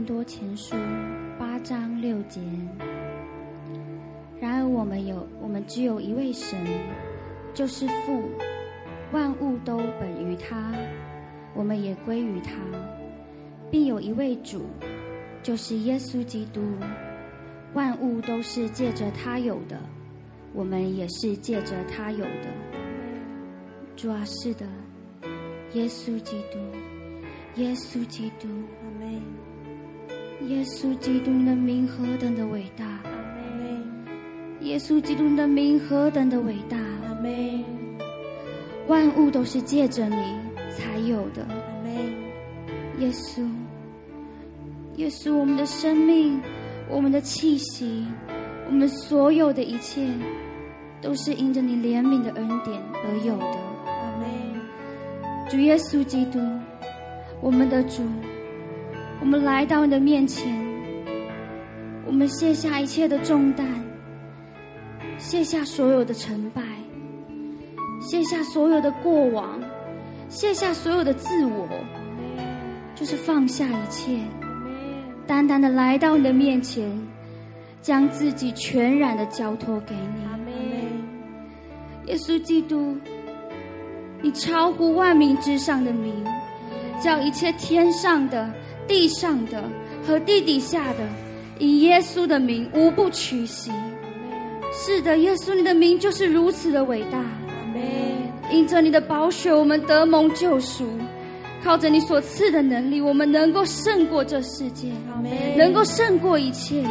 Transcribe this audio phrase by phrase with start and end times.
[0.00, 0.76] 多前书
[1.38, 2.40] 八章六节。
[4.40, 6.58] 然而我们有，我们只有一位神，
[7.52, 8.22] 就是父，
[9.12, 10.72] 万物都本于他，
[11.54, 12.52] 我们也归于他，
[13.70, 14.66] 并有一位主，
[15.42, 16.60] 就是耶稣基督，
[17.74, 19.78] 万物都是借着他有的，
[20.52, 22.48] 我们也是借着他有的。
[23.94, 24.66] 主啊，是的，
[25.74, 26.58] 耶稣基督，
[27.56, 28.48] 耶稣基督，
[30.52, 32.84] 耶稣基督的名何等的伟大！
[34.60, 36.76] 耶稣基督的名何等的伟大！
[36.76, 37.64] 阿门。
[38.86, 40.16] 万物都是借着你
[40.76, 41.42] 才有的。
[41.48, 41.94] 阿门。
[43.00, 43.48] 耶稣，
[44.96, 46.38] 耶稣，我们的生命，
[46.88, 48.06] 我们的气息，
[48.66, 50.06] 我们所有的一切，
[51.00, 53.58] 都是因着你怜悯的恩典而有的。
[53.86, 54.28] 阿门。
[55.48, 56.38] 主耶稣基督，
[57.40, 58.02] 我们的主，
[59.22, 60.52] 我们来到你的面前，
[62.04, 63.64] 我们卸下一切的重担。
[65.16, 66.60] 卸下所有的成败，
[68.00, 69.60] 卸下所有的过往，
[70.28, 71.68] 卸下所有的自我，
[72.96, 74.18] 就是放下一切，
[75.24, 76.90] 单单的来到你的面前，
[77.80, 80.22] 将自己全然的交托给你。
[82.06, 82.96] 耶稣基督，
[84.20, 86.12] 你超乎万名之上的名，
[87.00, 88.52] 叫一切天上的、
[88.86, 89.62] 地上的
[90.06, 90.98] 和地底下的，
[91.58, 93.70] 以耶稣的名无不屈膝。
[94.72, 97.18] 是的，耶稣，你的名就是如此的伟大。
[98.50, 100.84] 因着你的宝血，我们得蒙救赎；
[101.64, 104.90] 靠着你所赐的能力，我们能够胜过这世界。
[105.56, 106.84] 能够胜过一切。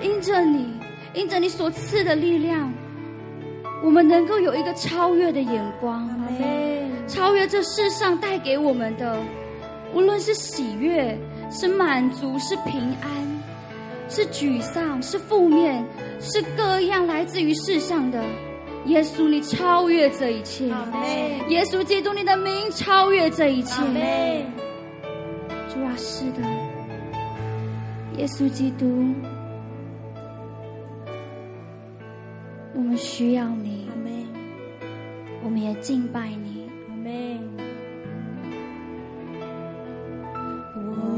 [0.00, 0.66] 因着你，
[1.12, 2.72] 因着你所赐的力量，
[3.82, 6.08] 我们能够有一个超越的眼光。
[7.06, 9.18] 超越这世上带给我们的，
[9.94, 11.16] 无论是喜悦、
[11.50, 13.24] 是满足、是平安。
[14.06, 15.82] 是沮丧，是负面，
[16.20, 18.22] 是各样来自于世上的。
[18.84, 20.66] 耶稣，你超越这一切。
[21.48, 23.82] 耶稣基督，你的名超越这一切。
[25.72, 26.42] 主啊，是的。
[28.18, 29.14] 耶稣基督，
[32.74, 33.88] 我们需要你。
[35.42, 36.68] 我们也敬拜你。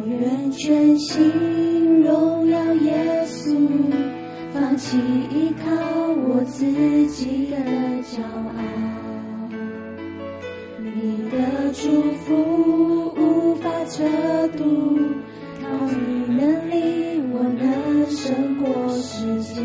[0.09, 2.03] 愿全心。
[2.03, 3.57] 荣耀耶稣，
[4.53, 4.97] 放弃
[5.31, 5.65] 依靠
[6.13, 6.65] 我自
[7.09, 7.57] 己的
[8.03, 8.59] 骄傲。
[10.79, 11.35] 你的
[11.73, 14.05] 祝福无法测
[14.57, 14.65] 度，
[15.61, 15.99] 靠你
[16.33, 19.61] 能力，我能胜过世界。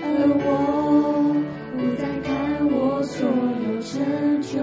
[0.00, 0.04] 而
[0.40, 0.42] 我
[1.76, 2.26] 不再看
[2.70, 3.28] 我所
[3.66, 3.92] 有成
[4.40, 4.58] 就，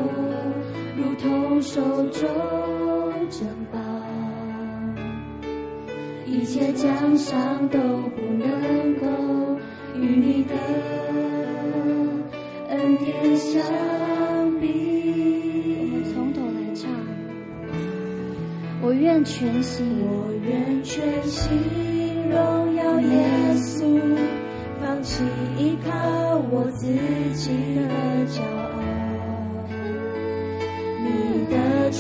[1.76, 2.24] 手中
[3.30, 3.78] 珍宝。
[6.26, 9.06] 一切奖赏都不能够
[9.94, 10.56] 与你的
[12.70, 13.62] 恩典相
[14.62, 15.78] 比。
[15.82, 16.90] 我们从头来唱，
[18.82, 21.52] 我愿全心，我愿全心
[22.32, 24.00] 荣耀耶稣，
[24.80, 25.26] 放弃
[25.58, 25.92] 依靠
[26.50, 27.00] 我自己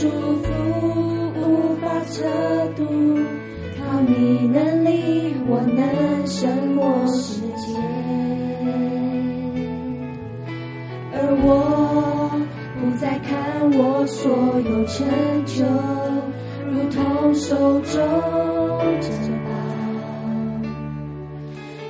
[0.06, 0.12] 祝
[0.44, 0.48] 福
[1.34, 2.22] 无法测
[2.76, 2.86] 度。
[3.76, 7.74] 靠你能力，我能胜过世界。
[11.12, 11.50] 而我
[12.80, 13.32] 不再看
[13.72, 14.32] 我所
[14.70, 15.08] 有成
[15.46, 15.66] 就，
[16.70, 17.92] 如同手中
[19.02, 19.10] 珍
[19.44, 19.50] 宝，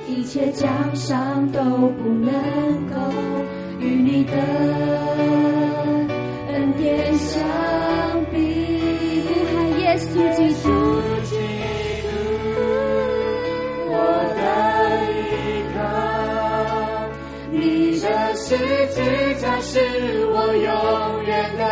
[0.08, 2.32] 一切奖赏都不能
[2.88, 2.96] 够
[3.80, 4.32] 与你的
[6.52, 7.44] 恩典相
[18.96, 19.08] 十字
[19.42, 19.78] 架是
[20.32, 21.62] 我永远的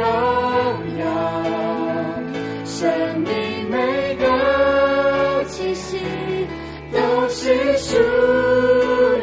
[0.00, 0.02] 荣
[0.98, 1.04] 耀，
[2.64, 2.90] 生
[3.20, 3.30] 命
[3.70, 5.96] 每个气息
[6.90, 6.98] 都
[7.28, 7.96] 是属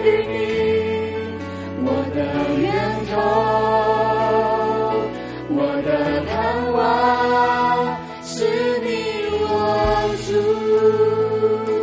[0.05, 0.39] 于你，
[1.83, 2.17] 我的
[2.61, 2.65] 源
[3.11, 3.19] 头，
[5.49, 5.89] 我的
[6.29, 6.31] 盼
[6.71, 6.79] 望
[8.23, 8.47] 是
[8.85, 8.87] 你
[9.41, 9.43] 我
[10.25, 10.31] 主。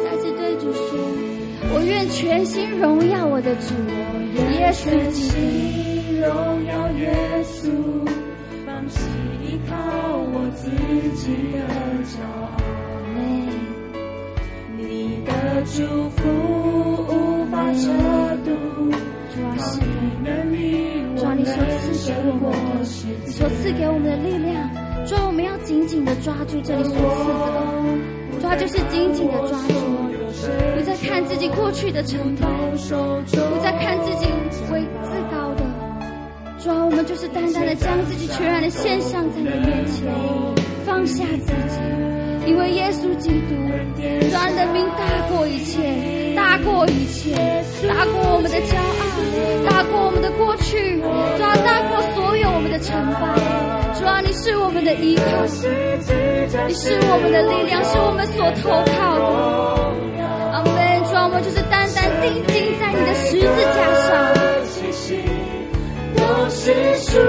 [0.02, 0.88] 再次对主说，
[1.75, 3.75] 我愿全心荣耀我的主。
[4.73, 7.05] 全心荣耀耶
[7.45, 7.71] 稣，
[8.67, 8.99] 放弃
[9.43, 9.75] 依靠
[10.17, 10.71] 我自
[11.17, 11.59] 己的
[12.05, 12.53] 骄傲。
[14.77, 15.31] 你的
[15.65, 16.19] 祝福
[17.09, 17.85] 无法测
[18.45, 18.51] 度，
[19.35, 19.37] 靠
[19.81, 19.85] 你
[20.23, 20.57] 能力，
[21.17, 21.51] 我能赐
[22.07, 22.85] 给我们的，
[23.25, 24.71] 你所赐给我们的力量，
[25.07, 26.99] 主，我们要紧紧的抓住这里所赐
[28.37, 29.75] 的，抓，就是紧紧的抓住，
[30.77, 34.27] 不再看自己过去的成败，不再看自己
[34.71, 35.65] 为自高的，
[36.59, 40.12] 主啊，我们就是单单的将自己全然的献上在你面前，
[40.85, 41.81] 放下自己。
[42.47, 43.56] 因为耶稣基督，
[44.31, 47.35] 主啊，你的名大过一切，大过一切，
[47.88, 49.03] 大过我们的骄傲，
[49.69, 51.09] 大过我们的过去，主
[51.43, 53.35] 啊，大过所有我们的成败。
[53.99, 55.25] 主啊，你是我们的依靠，
[56.69, 59.97] 你是我们的力量，是我们所投靠的。
[61.37, 63.44] 我就是单单定睛在你的十字
[63.77, 63.79] 架
[64.09, 64.33] 上，
[66.17, 66.65] 都是
[66.97, 67.21] 属。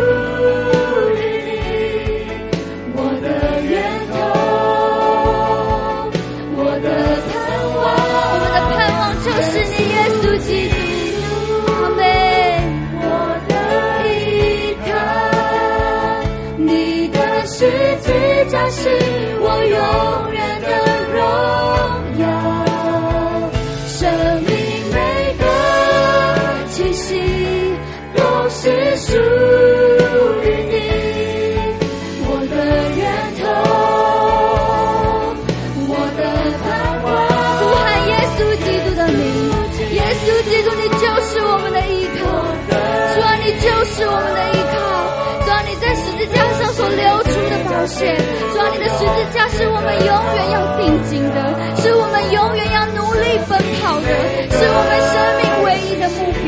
[48.54, 48.70] 抓。
[48.70, 51.38] 你的十字架是我们永远要定睛的，
[51.82, 54.08] 是我们永远要努力奔跑的，
[54.52, 56.48] 是我们生命唯一的目标，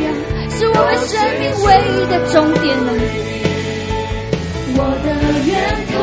[0.57, 2.77] 是我们生命唯一的终点。
[4.75, 5.07] 我的
[5.45, 5.51] 源
[5.89, 5.97] 头，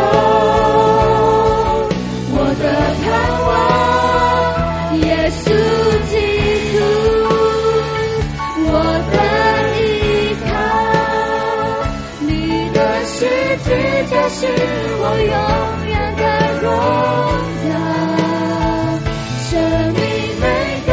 [14.09, 14.47] 这是
[15.01, 15.35] 我永
[15.89, 16.23] 远的
[16.63, 16.65] 荣
[17.69, 17.73] 耀，
[19.49, 19.51] 生
[19.95, 20.01] 命
[20.41, 20.45] 每
[20.87, 20.91] 个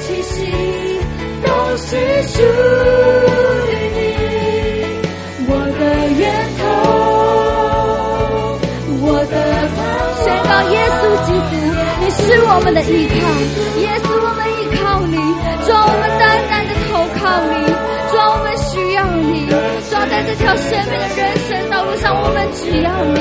[0.00, 0.34] 气息
[1.42, 1.46] 都
[1.76, 1.86] 是
[2.28, 2.34] 属
[3.68, 4.00] 于你，
[5.48, 5.80] 我的
[6.18, 6.20] 源
[6.58, 6.60] 头，
[9.02, 9.34] 我的，
[10.24, 11.52] 宣告耶稣基督，
[12.00, 13.12] 你是我们的依靠，
[13.80, 14.06] 耶稣。
[20.22, 23.18] 在这条生命的人生道路上，我们只要你，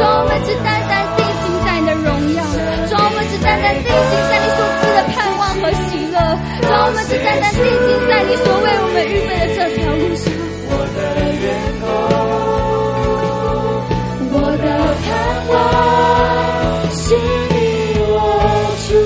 [0.00, 2.40] 我们只单单定睛在你的荣耀，
[2.88, 6.16] 主，我们只单单定睛在你所赐的盼望和喜乐，
[6.64, 10.32] 主，我们只单单定睛在你所为我们预备的这条路上。
[10.70, 10.98] 我的
[11.36, 11.44] 源
[11.84, 11.84] 头，
[14.32, 14.64] 我的
[15.04, 15.06] 盼
[15.52, 15.52] 望，
[16.96, 17.12] 是
[17.52, 17.52] 你
[18.08, 18.08] 我
[18.88, 18.96] 主。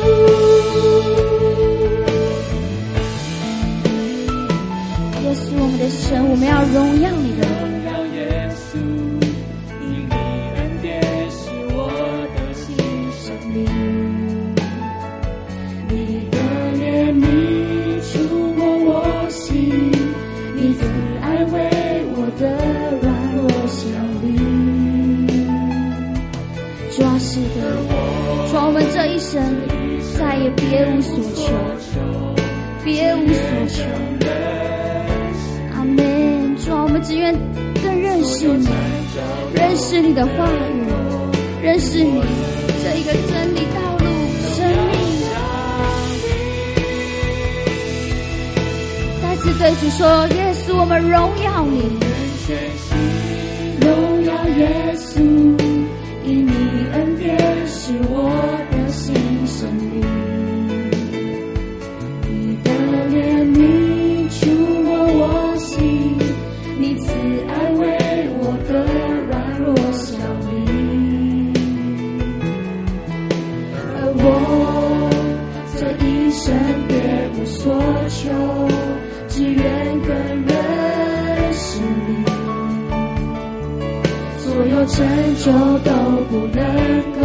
[5.22, 5.82] 耶稣，我们的。
[5.90, 7.10] 神，我们要荣耀
[39.92, 40.86] 识你的话语，
[41.62, 42.22] 认识你
[42.82, 44.06] 这一个真理道路
[44.54, 44.92] 生命。
[49.20, 51.76] 再次对主说：耶稣，我们荣耀你，
[53.80, 55.20] 荣耀耶稣，
[56.24, 56.52] 因你
[56.94, 58.51] 恩典是我
[84.94, 85.06] 拯
[85.36, 85.90] 救都
[86.28, 87.20] 不能够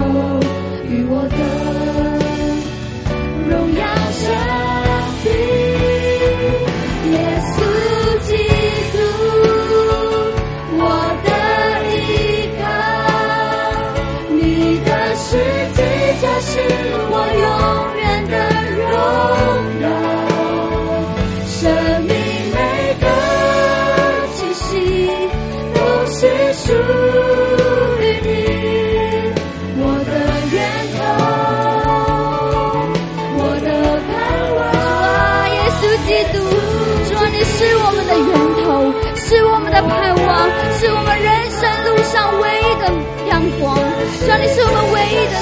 [0.89, 1.46] 与我的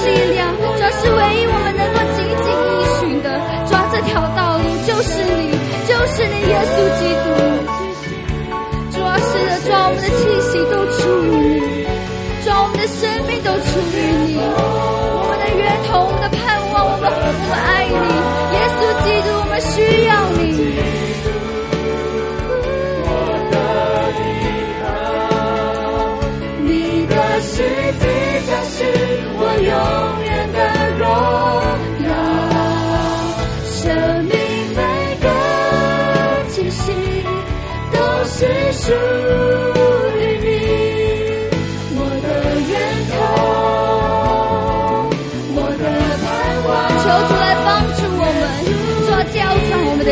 [0.06, 3.28] 力量，主要是唯一我们能够紧紧依循的。
[3.66, 5.50] 抓这条道路就是你，
[5.90, 7.28] 就是你，耶稣基督。
[8.94, 11.84] 主要是的，抓我们的气息都出于你，
[12.46, 14.38] 抓我们的生命都出于你。
[14.38, 17.94] 我们的源头，我们的盼望，我们我们爱你，
[18.54, 20.65] 耶稣基督，我们需要你。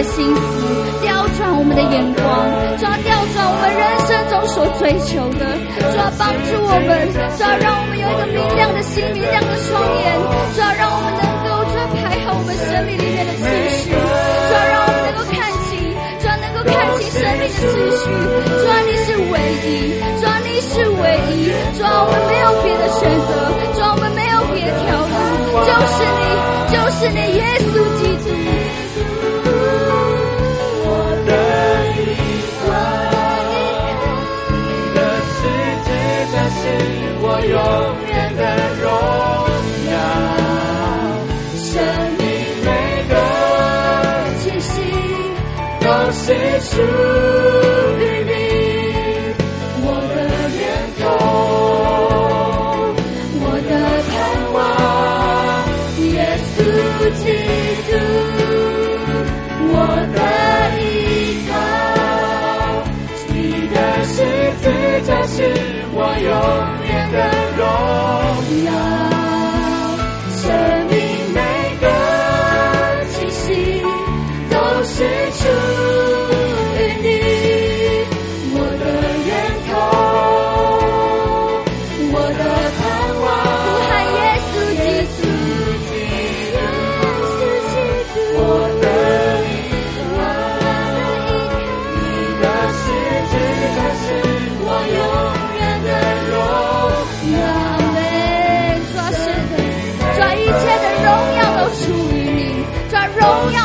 [0.04, 2.24] 心思，调转我们的眼光，
[2.78, 5.58] 抓调转我们人生中所追求的，
[5.96, 7.08] 抓帮助我们，
[7.38, 10.20] 抓让我们有一个明亮的心、明亮的双眼，
[10.56, 13.48] 抓让我们能够抓排好我们生命里面的次
[13.84, 13.96] 序，
[37.46, 37.58] 永
[38.08, 38.42] 远的
[38.82, 38.86] 荣
[39.92, 39.94] 耀，
[41.58, 41.72] 生
[42.18, 42.22] 命
[42.64, 42.68] 每
[43.10, 43.12] 个
[44.40, 44.72] 气息
[45.82, 46.24] 都是
[46.62, 46.72] 属
[48.00, 48.32] 于你，
[49.84, 50.16] 我的
[50.58, 50.62] 源
[51.00, 51.04] 头，
[53.42, 53.72] 我的
[54.10, 54.12] 盼
[54.54, 54.56] 望，
[56.14, 56.16] 耶
[56.56, 56.56] 稣
[57.20, 57.24] 基
[57.90, 57.92] 督，
[59.70, 59.76] 我
[60.16, 60.18] 的
[60.80, 60.82] 依
[61.50, 61.52] 靠，
[63.28, 63.36] 你
[63.68, 64.16] 的十
[64.62, 64.64] 字
[65.06, 65.83] 架是。
[66.20, 66.32] 永
[66.86, 67.18] 远的
[67.58, 67.64] 荣
[68.66, 69.13] 耀，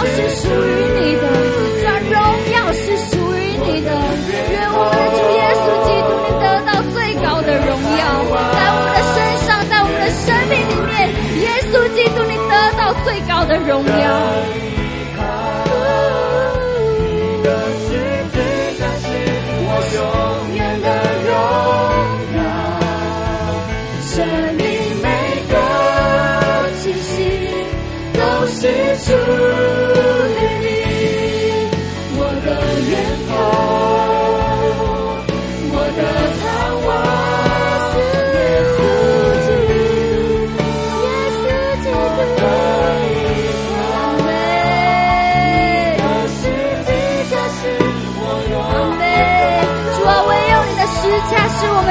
[0.07, 1.25] 是属于你的
[1.87, 2.17] 而荣
[2.55, 3.91] 耀是属于你的。
[4.53, 8.03] 愿我们的主耶稣基督你得到最高的荣耀
[8.55, 10.97] 在我们的身上在我们的生命里面
[11.43, 13.93] 耶稣基督你得到最高的荣耀。
[16.99, 17.47] 你的
[17.79, 17.87] 是
[19.65, 19.99] 我永
[20.55, 20.87] 远的
[21.27, 21.31] 荣
[22.37, 22.41] 耀
[24.03, 24.15] 生
[24.57, 24.63] 命
[25.03, 25.07] 每
[25.51, 25.53] 个
[26.81, 27.07] 气息
[28.15, 28.61] 都是
[28.97, 29.07] 属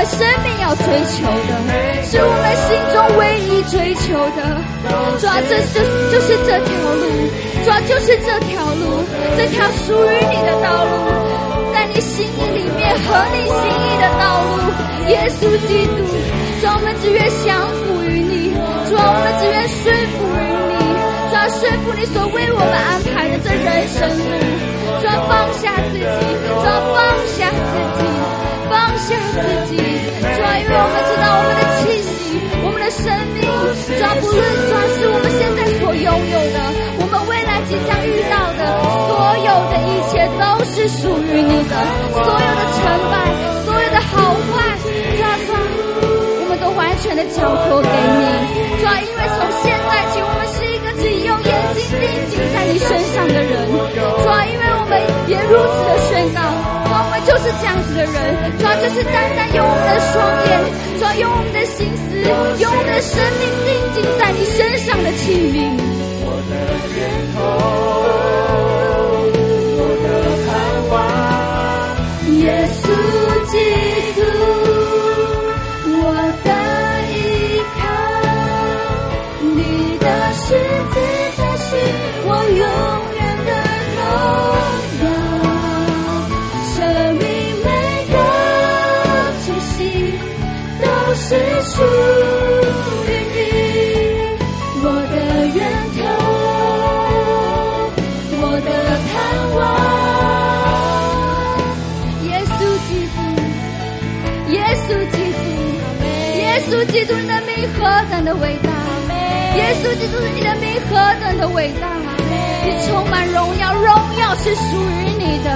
[0.08, 1.52] 生命要追求的，
[2.08, 4.40] 是我们心中唯一追求的。
[5.20, 7.04] 主啊，这就就是这条路，
[7.66, 9.04] 主啊，就是这条路，
[9.36, 10.96] 这条属于你的道路，
[11.74, 14.64] 在你心意里面合你心意的道路。
[15.12, 16.00] 耶稣基督，
[16.62, 18.52] 主，我们只愿降服于你，
[18.88, 20.40] 主，我们只愿顺服于
[20.72, 20.76] 你，
[21.30, 24.24] 主啊，顺服你所为我们安排的这人生路，
[25.02, 26.96] 主，放下自己，主，放
[27.28, 28.08] 下自己。
[28.70, 29.80] 放下自己，
[30.22, 33.06] 主啊，因为我们知道我们的气息，我们的生
[33.38, 36.58] 命，主啊，不论主啊，是我们现在所拥有的，
[37.00, 38.62] 我们未来即将遇到的，
[39.08, 41.74] 所有的一切都是属于你的，
[42.14, 42.80] 所有的成
[43.12, 43.14] 败，
[43.66, 44.76] 所有的好坏，
[45.16, 45.62] 主啊，主啊，
[46.42, 48.22] 我们都完全的交托给你，
[48.82, 54.98] 主啊，因为从现在起，我们是一个只用眼睛定睛在你身上的人，主啊，因为我们
[55.30, 56.77] 也如此的宣告。
[57.28, 60.16] 就是这样子的人，主要就是单单用我们的双
[60.48, 60.50] 眼，
[60.98, 62.16] 主要用我们的心思，
[62.64, 65.56] 用我们的生命定睛在你身上的器皿。
[66.24, 66.56] 我的
[66.88, 66.96] 天
[67.36, 67.44] 空，
[91.64, 91.82] 是属
[93.06, 93.38] 于你，
[94.82, 95.16] 我的
[95.56, 95.58] 源
[95.96, 96.00] 头，
[98.42, 98.70] 我的
[99.08, 99.12] 盼
[99.56, 99.58] 望。
[102.24, 103.18] 耶稣基督，
[104.52, 105.40] 耶稣基督，
[106.40, 107.80] 耶稣基督，你的名何
[108.10, 108.68] 等的伟大！
[109.58, 111.86] 耶稣基督，你的名何等的伟大！
[112.64, 113.86] 你充满荣耀，荣
[114.20, 114.62] 耀是属
[115.02, 115.48] 于你的，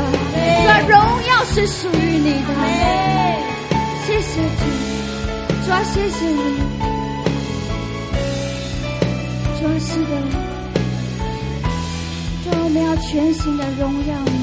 [0.88, 0.98] 荣
[1.28, 2.50] 耀是属于你的。
[4.08, 4.64] 谢谢主，
[5.72, 6.36] 主啊，谢谢你，
[9.58, 10.12] 主啊，是的，
[12.44, 14.41] 主啊，我们要全新的荣耀你。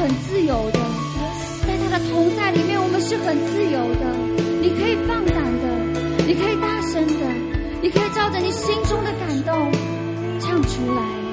[0.00, 0.78] 很自由的。
[1.66, 4.36] 在他的同在里面我们是很自由的。
[4.60, 7.26] 你可以放胆的你可以大声的
[7.80, 9.70] 你可以照着你心中的感动
[10.40, 11.25] 唱出来。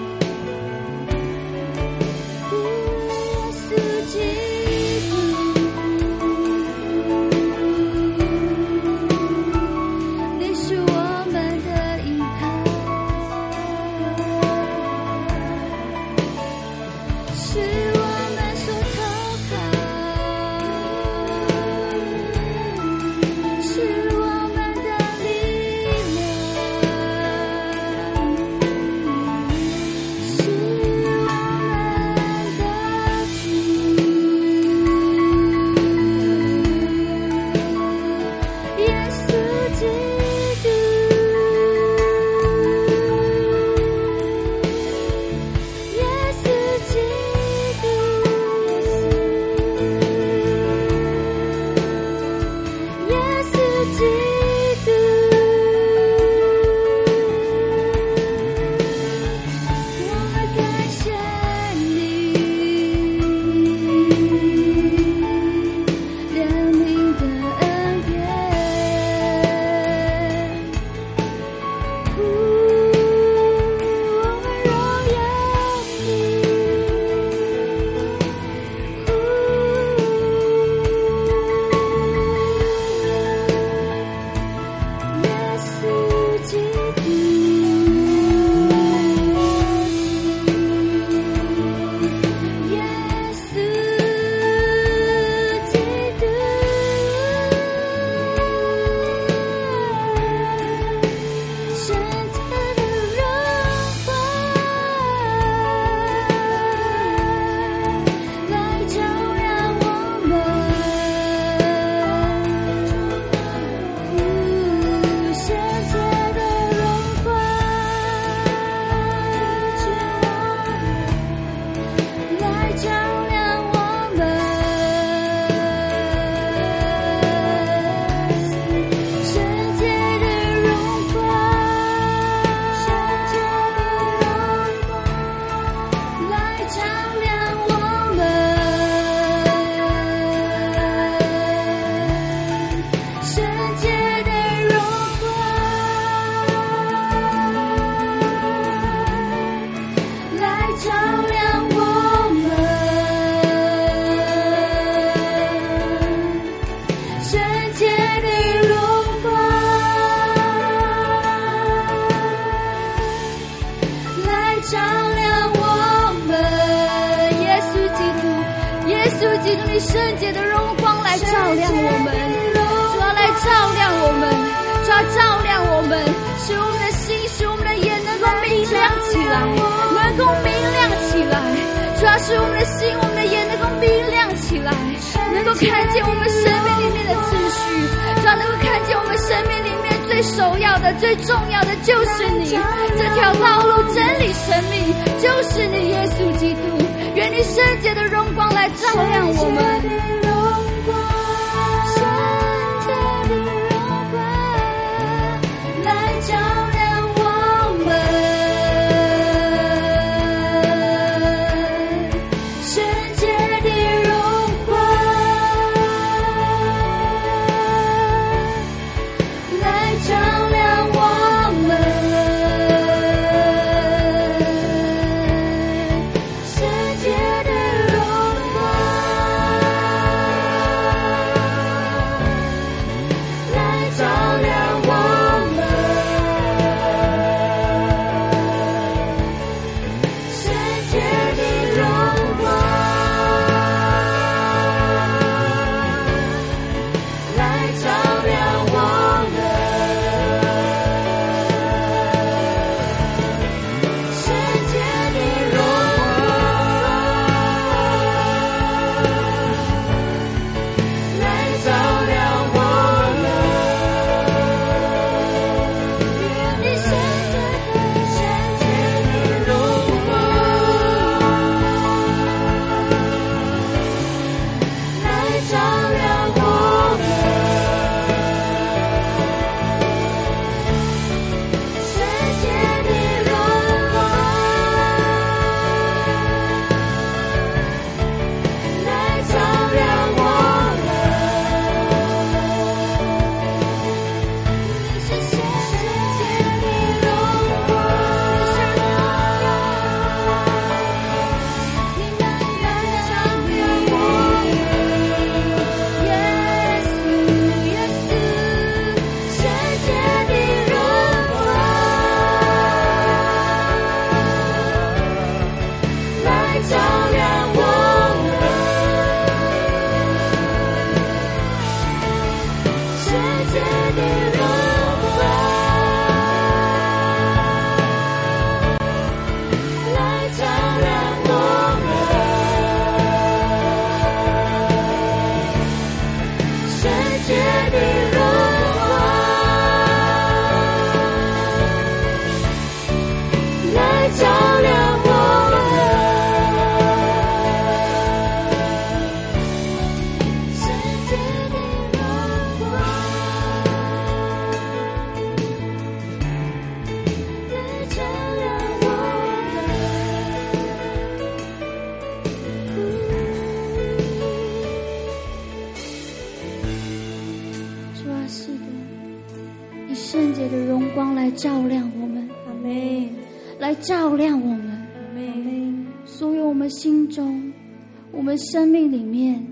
[378.37, 379.45] 生命里面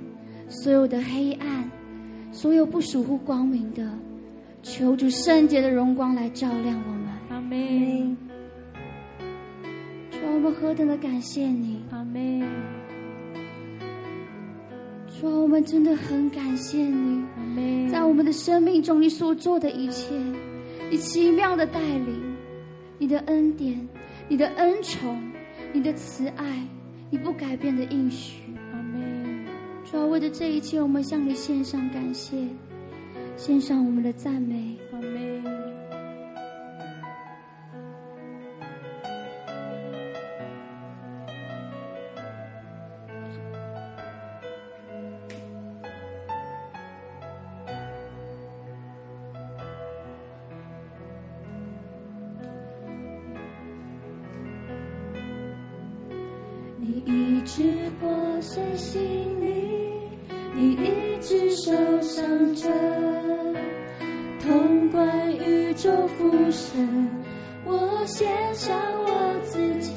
[0.47, 1.69] 所有的黑暗，
[2.31, 3.89] 所有不属乎光明的，
[4.63, 7.01] 求主圣洁的荣光来照亮我们。
[7.29, 8.17] 阿门。
[10.11, 11.81] 主，我们何等的感谢你。
[11.91, 12.41] 阿门。
[15.19, 17.23] 主，我们真的很感谢你。
[17.37, 17.89] 阿门。
[17.89, 20.15] 在我们的生命中，你所做的一切，
[20.89, 22.21] 你奇妙的带领，
[22.97, 23.87] 你的恩典，
[24.27, 25.21] 你的恩宠，
[25.73, 26.67] 你的慈爱，
[27.09, 28.40] 你不改变的应许。
[29.91, 32.47] 主要为了这一切，我们向你献上感谢，
[33.35, 34.77] 献上我们的赞美。
[34.93, 35.43] 阿门。
[56.79, 57.61] 你一直
[57.99, 59.30] 破碎心。
[60.61, 61.71] 你一直受
[62.01, 62.69] 伤着，
[64.39, 67.09] 通关宇宙福生，
[67.65, 69.31] 我献上我。
[69.43, 69.95] 自己，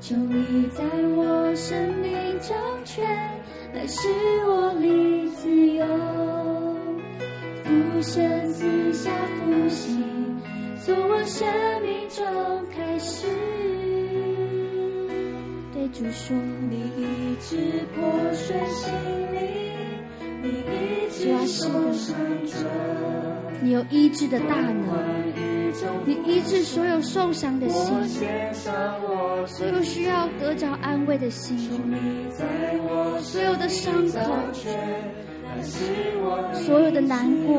[0.00, 0.82] 求你在
[1.14, 3.04] 我生命掌权，
[3.74, 4.08] 来使
[4.46, 5.84] 我离自由。
[7.62, 10.02] 浮生四下复兴，
[10.82, 11.46] 从我生
[11.82, 12.24] 命中
[12.74, 13.26] 开始。
[15.92, 16.34] 主说
[16.70, 17.56] ：“你医治
[17.94, 18.02] 破
[18.32, 18.90] 碎心
[19.30, 19.42] 灵，
[20.42, 22.54] 你医治受伤者，
[23.60, 24.86] 你有医治的大能，
[26.06, 27.94] 你医治所有受伤的心，
[29.46, 31.58] 所有需要得着安慰的心，
[33.20, 34.18] 所有的伤口，
[36.54, 37.54] 所有的难过，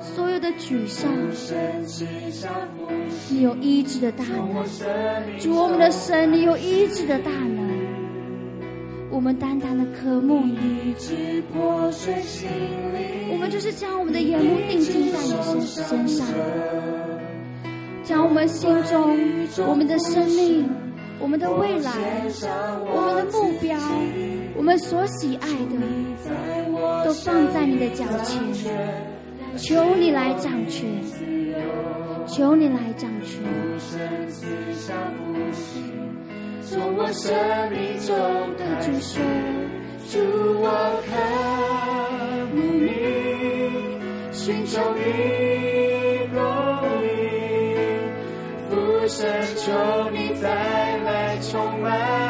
[0.00, 1.10] 所有的沮丧，
[3.28, 4.64] 你有医治的大能。
[5.38, 7.68] 主，我们的神，你有医治的大能。
[9.10, 10.94] 我们单单的渴慕你，
[13.30, 16.26] 我们就是将我们的眼目定睛在你身身上，
[18.04, 19.18] 将我们心中、
[19.66, 20.68] 我们的生命、
[21.18, 21.90] 我们的未来、
[22.84, 23.76] 我们的目标、
[24.54, 28.38] 我们所喜爱的，都放在你的脚前，
[29.56, 30.88] 求你来掌权，
[32.26, 33.42] 求你来掌权。
[36.60, 37.34] 从我生
[37.70, 38.14] 命中
[38.56, 39.22] 的主神，
[40.08, 40.18] 主
[40.60, 40.66] 我
[41.08, 41.10] 渴
[42.54, 42.86] 慕你，
[44.32, 45.00] 寻求你
[46.34, 46.36] 供
[47.06, 47.08] 应，
[48.68, 48.72] 父
[49.08, 49.18] 神
[49.56, 49.64] 求
[50.10, 50.46] 你再
[50.98, 51.08] 来
[51.38, 52.27] 充满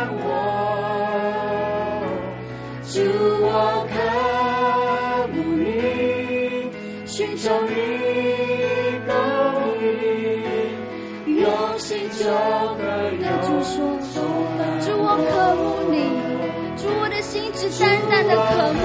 [17.59, 18.79] 我的心只单单的渴慕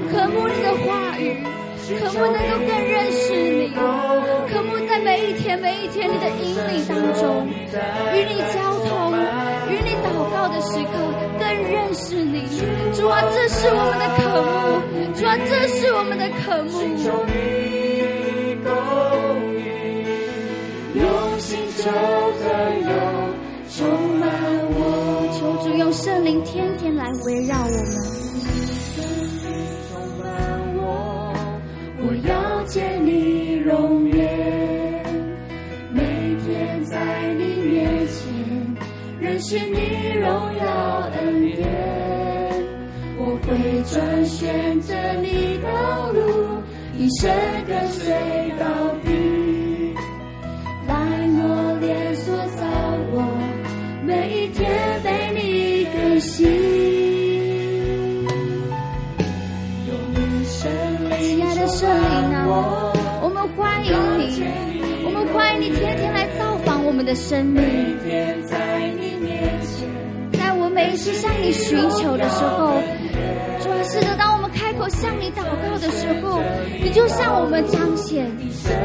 [0.00, 1.22] 你，渴慕你的话语，
[2.00, 3.68] 渴慕能够更认识你，
[4.48, 7.46] 渴慕在每一天每一天你的引领当中，
[8.14, 8.56] 与你交
[8.88, 9.12] 通，
[9.68, 10.88] 与你祷告的时刻
[11.38, 12.48] 更认识你。
[12.94, 14.80] 主啊，这是我们的渴慕，
[15.12, 16.72] 主啊，这是我们的渴慕。
[20.94, 22.42] 用心就可
[22.80, 22.88] 有
[23.68, 23.84] 充
[24.18, 24.24] 满
[24.70, 24.80] 我。
[25.34, 26.73] 求主用圣灵天天
[27.04, 27.76] 来围绕我们，
[29.90, 30.24] 充满
[30.78, 31.34] 我，
[31.98, 34.16] 我要见你容颜，
[35.92, 36.00] 每
[36.46, 36.96] 天在
[37.34, 38.24] 你面前
[39.20, 41.60] 认识你荣耀恩典，
[43.18, 43.52] 我会
[43.92, 46.62] 专选择你道路，
[46.96, 47.30] 一生
[47.66, 48.14] 跟随
[48.58, 48.64] 到
[67.14, 67.62] 生命。
[70.32, 72.74] 在我每一次向你寻求的时候，
[73.62, 76.42] 主要是的，当我们开口向你祷告的时候，
[76.82, 78.30] 你就向我们彰显，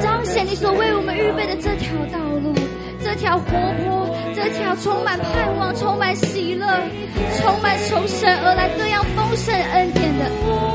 [0.02, 2.54] 彰显你所为我们预备的这条道路。
[3.02, 6.68] 这条活泼，这条充满盼望、充满喜乐、
[7.40, 10.26] 充满从神而来各样丰盛恩典的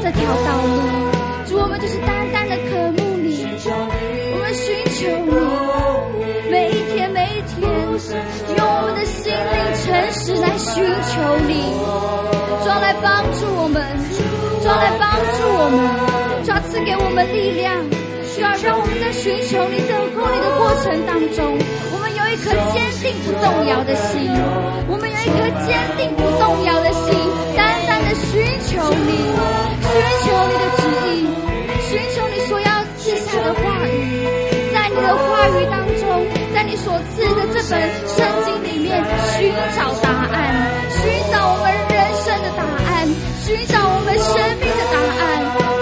[0.03, 0.73] 这条道路，
[1.47, 3.47] 主，我们就是单单的渴慕你，
[4.33, 5.31] 我们寻求你，
[7.95, 11.71] 用我们的心灵诚实来寻求你，
[12.59, 13.87] 主来帮助我们，
[14.59, 15.79] 主来帮助我们，
[16.43, 17.71] 主赐给我们力量，
[18.27, 21.55] 需要让我们在寻求你、等候你的过程当中。
[21.95, 24.27] 我们有一颗坚定不动摇的心，
[24.91, 27.15] 我们有一颗坚定不动摇的心，
[27.55, 29.23] 单单的寻求你，
[29.87, 29.95] 寻
[30.27, 30.83] 求你的旨
[31.15, 31.31] 意，
[31.79, 34.27] 寻求你所要赐下的话语，
[34.75, 35.84] 在你的话语当，
[36.75, 38.99] 你所赐的这本圣经里面
[39.39, 43.07] 寻找答案，寻找我们人生的答案，
[43.47, 45.23] 寻找我们生命的答案。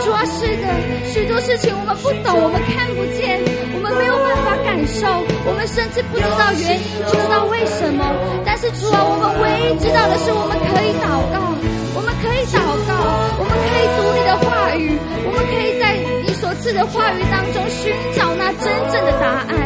[0.04, 0.68] 主啊，是的，
[1.08, 3.40] 许多事情我们不懂，我们看不见，
[3.72, 5.08] 我们没有办法感受，
[5.48, 8.04] 我们甚至不知道原因，不知道为什么。
[8.44, 11.56] 但是主啊，我们唯一知道的是，我们可以祷告，
[11.96, 12.92] 我们可以祷告，
[13.40, 14.92] 我们可以读你的话语，
[15.24, 19.56] 我们可以在你所赐的话语当中寻找那真正的答案，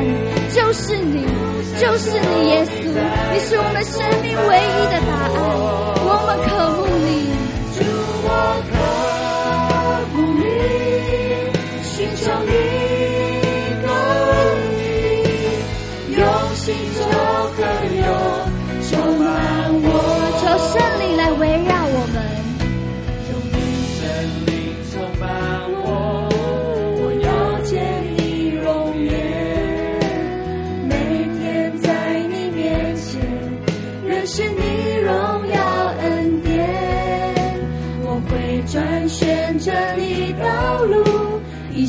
[0.57, 1.27] 就是你，
[1.79, 2.71] 就是你，耶稣，
[3.31, 5.31] 你是我们生命唯一的答案，
[6.03, 7.07] 我们渴慕你。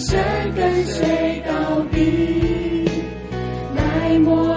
[0.07, 0.17] 一生
[0.55, 2.89] 跟随到底，
[3.75, 4.55] 来磨。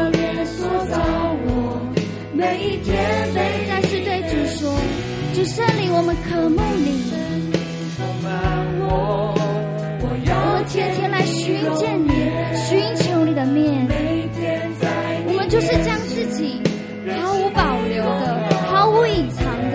[2.33, 2.97] 每一天，
[3.35, 4.73] 每再次对主说，
[5.35, 7.03] 主圣灵，我们渴慕你，
[8.87, 12.11] 我们天天来寻见你，
[12.55, 13.89] 寻求你的面。
[15.27, 16.63] 我们就是将自己
[17.21, 19.75] 毫无保留的、毫无隐藏的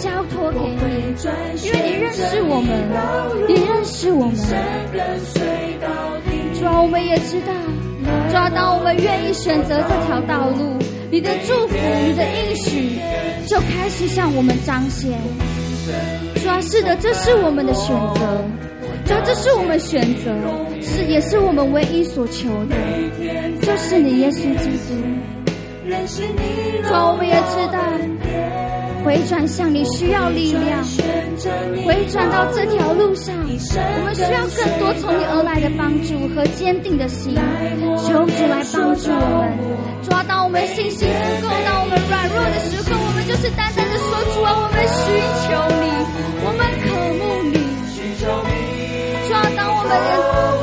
[0.00, 0.74] 交托给你。
[1.64, 2.68] 因为你认识我们，
[3.86, 4.34] 你认识我们。
[6.58, 7.52] 主啊，我们也知道，
[8.30, 10.76] 主啊，当我们愿意选择这条道路，
[11.08, 12.98] 你的祝福，你的应许，
[13.46, 15.12] 就开始向我们彰显。
[16.42, 18.44] 主啊，是的，这是我们的选择。
[19.04, 20.34] 主，这是我们选择，
[20.82, 22.74] 是也是我们唯一所求的，
[23.62, 24.96] 就是你耶稣基督。
[26.82, 27.78] 主，我们也知道，
[29.06, 30.82] 回转向你需要力量，
[31.86, 37.32] 回转到这条路上，我们需要更多从你而来的帮助和坚定的心。
[38.02, 39.54] 求主来帮助我们。
[40.10, 45.06] 抓到我们信心不够，当我们软弱的时候，我们就是单单的说：主啊，我们寻
[45.46, 45.86] 求你，
[46.42, 47.62] 我们渴慕你。
[49.30, 49.94] 抓到我们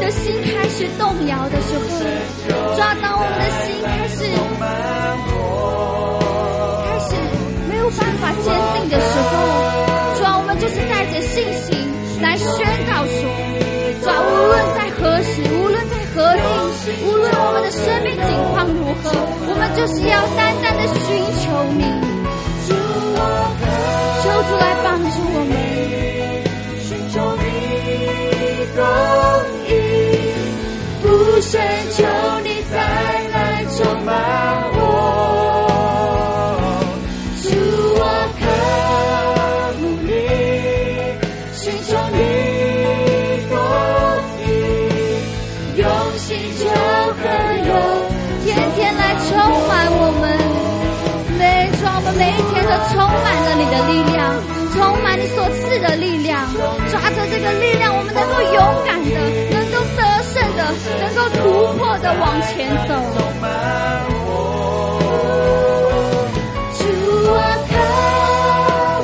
[0.03, 4.19] 的心开始动摇的时候，抓到我们的心开始
[8.43, 9.33] 坚定的时候，
[10.19, 11.71] 抓我们就是带着信心
[12.21, 12.47] 来宣
[12.85, 13.23] 告说：
[14.03, 16.43] 抓无论在何时，无论在何地，
[17.07, 19.09] 无论我们的生命境况如何，
[19.47, 21.81] 我们就是要单单的寻求你，
[22.67, 25.51] 求主来帮助我们，
[26.83, 27.43] 寻求你。
[28.75, 28.81] 公
[29.67, 29.71] 义，
[31.03, 31.05] 父
[31.41, 31.61] 神，
[58.53, 59.09] 勇敢的，
[59.51, 60.59] 能够得胜的，
[60.99, 61.41] 能够突
[61.77, 62.51] 破的，往前
[62.87, 62.91] 走。
[66.77, 66.81] 主
[67.33, 67.37] 啊，
[67.69, 67.73] 靠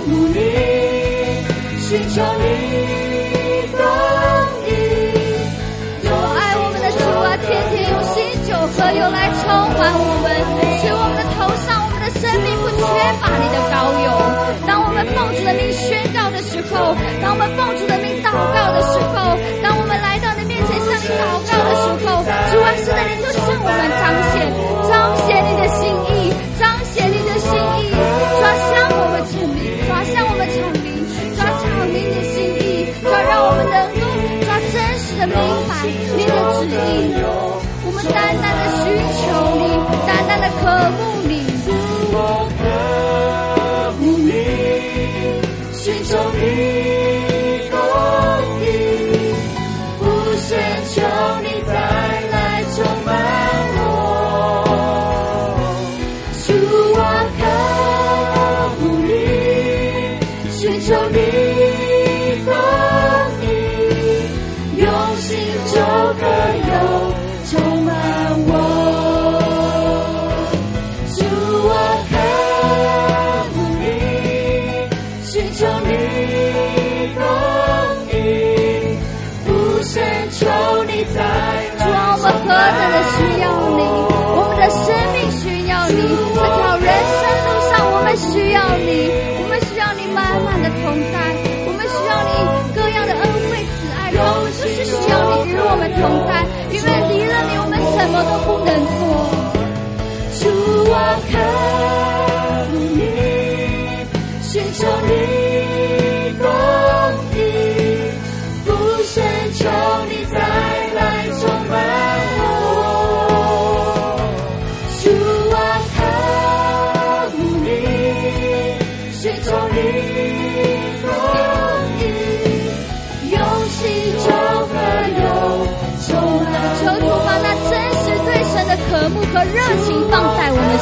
[0.06, 0.38] 我们，
[1.80, 2.44] 祈求你
[3.74, 3.80] 供
[4.68, 4.70] 应。
[6.04, 9.46] 我爱我们的主啊，天天用新酒和油来充
[9.78, 10.28] 满我们，
[10.82, 12.78] 使我们的头上、我们的生命不缺
[13.20, 14.08] 乏你的膏油。
[14.68, 16.96] 当我们奉主的命宣告的时候。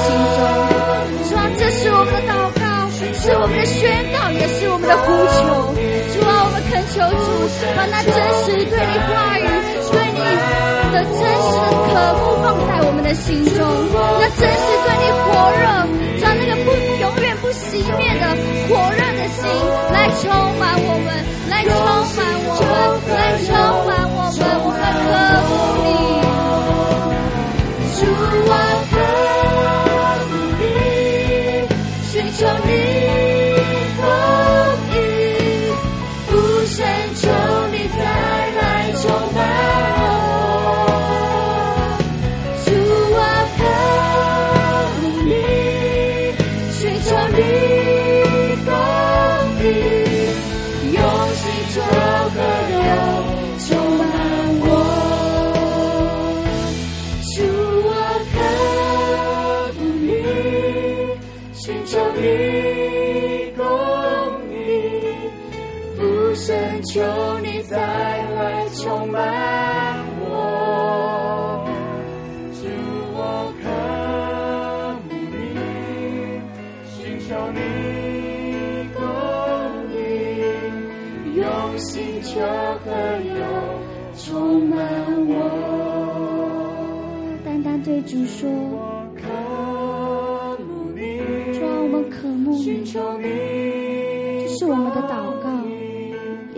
[0.04, 0.06] 心
[0.38, 0.46] 中，
[1.30, 2.66] 主啊，这是我们的祷告，
[3.14, 3.82] 是我们的宣
[4.14, 5.74] 告，也是我们的呼求。
[6.14, 7.30] 主啊，我们恳求主，
[7.76, 9.46] 把那真实对你话语、
[9.92, 10.20] 对你
[10.94, 13.60] 的真实的渴慕放在我们的心中，
[14.20, 15.28] 那真实对你火
[15.58, 15.66] 热，
[16.22, 16.68] 让那个不
[17.02, 18.24] 永远不熄灭的
[18.68, 19.46] 火热的心
[19.94, 20.30] 来充
[20.60, 21.10] 满我们，
[21.50, 21.74] 来充
[22.16, 23.50] 满我们，来充
[23.86, 25.06] 满我们，我们渴
[25.48, 25.52] 慕
[25.84, 26.17] 你。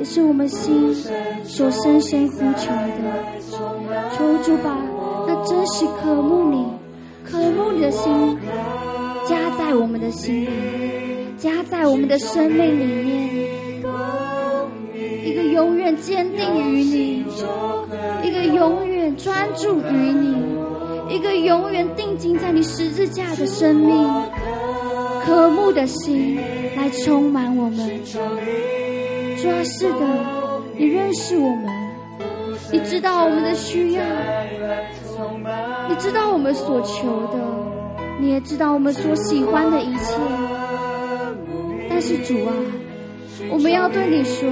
[0.09, 0.91] 是我们心
[1.43, 3.29] 所深深呼求的。
[4.17, 4.75] 求主把
[5.27, 6.65] 那真实渴慕你、
[7.23, 8.35] 渴慕你的心
[9.27, 10.49] 加在我们的心里，
[11.37, 13.47] 加在我们的生命里面。
[15.23, 17.23] 一个永远坚定于你，
[18.23, 20.35] 一个永远专注于你，
[21.07, 24.07] 一个永远定睛在你十字架的生命。
[25.23, 26.39] 渴慕的心
[26.75, 28.03] 来充满我们，
[29.41, 29.99] 主啊，是的，
[30.75, 31.65] 你认识我们，
[32.73, 34.01] 你知道我们的需要，
[35.87, 37.39] 你知道我们所求的，
[38.19, 40.17] 你也知道我们所喜欢的一切。
[41.89, 42.53] 但是主啊，
[43.49, 44.49] 我们要对你说，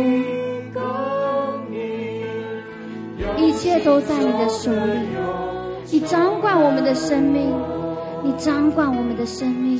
[3.35, 4.99] 一切都在你的手里，
[5.91, 7.53] 你掌管我们的生命，
[8.23, 9.77] 你掌管我们的生命。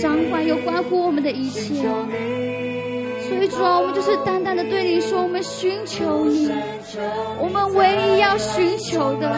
[0.00, 1.82] 掌管有关乎我们的一切，
[3.28, 6.50] 所以主啊，我们就是单单的对你说，我们寻求你，
[7.38, 9.30] 我们唯一要寻求的，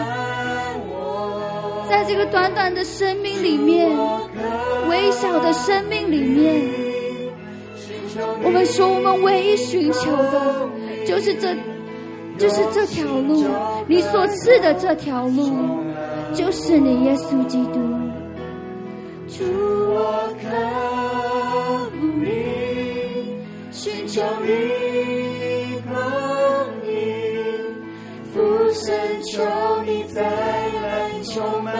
[1.89, 3.91] 在这个短短的生命里面，
[4.89, 6.71] 微小的生命里面，
[8.45, 10.69] 我们说我们唯一寻求的，
[11.05, 11.55] 就是这，
[12.39, 13.45] 就是这条路，
[13.89, 15.51] 你所赐的这条路，
[16.33, 17.81] 就是你耶稣基督。
[19.33, 19.45] 主，
[19.95, 20.45] 我渴
[21.97, 22.27] 慕你，
[23.71, 25.91] 寻求你供
[26.87, 26.93] 应，
[28.31, 28.37] 俯
[28.75, 29.33] 身，求
[29.87, 31.73] 你再来充满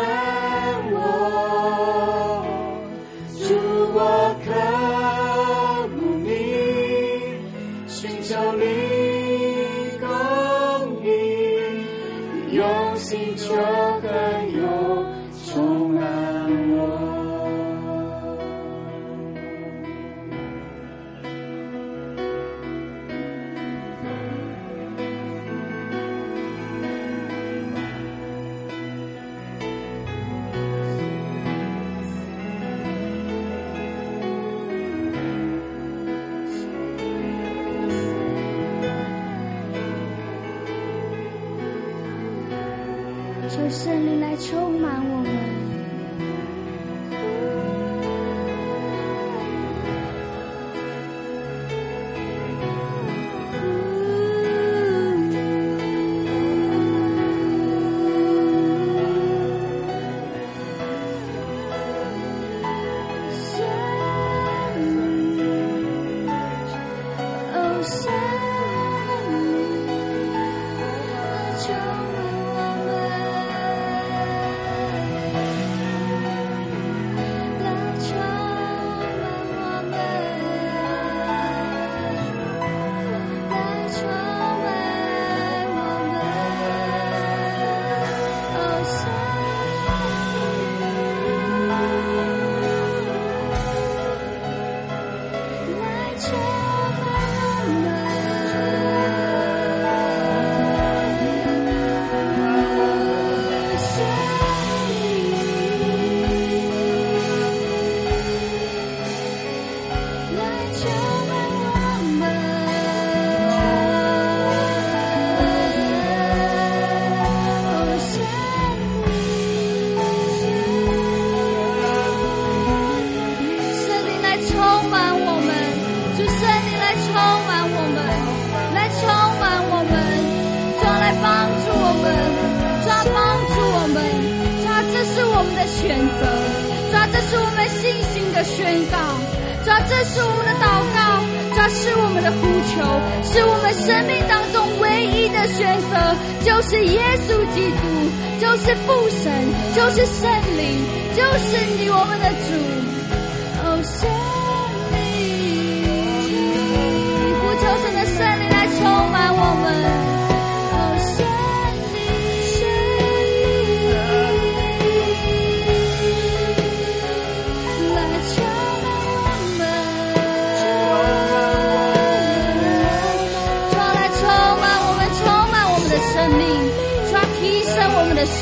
[43.53, 45.92] 求圣灵来充满我们。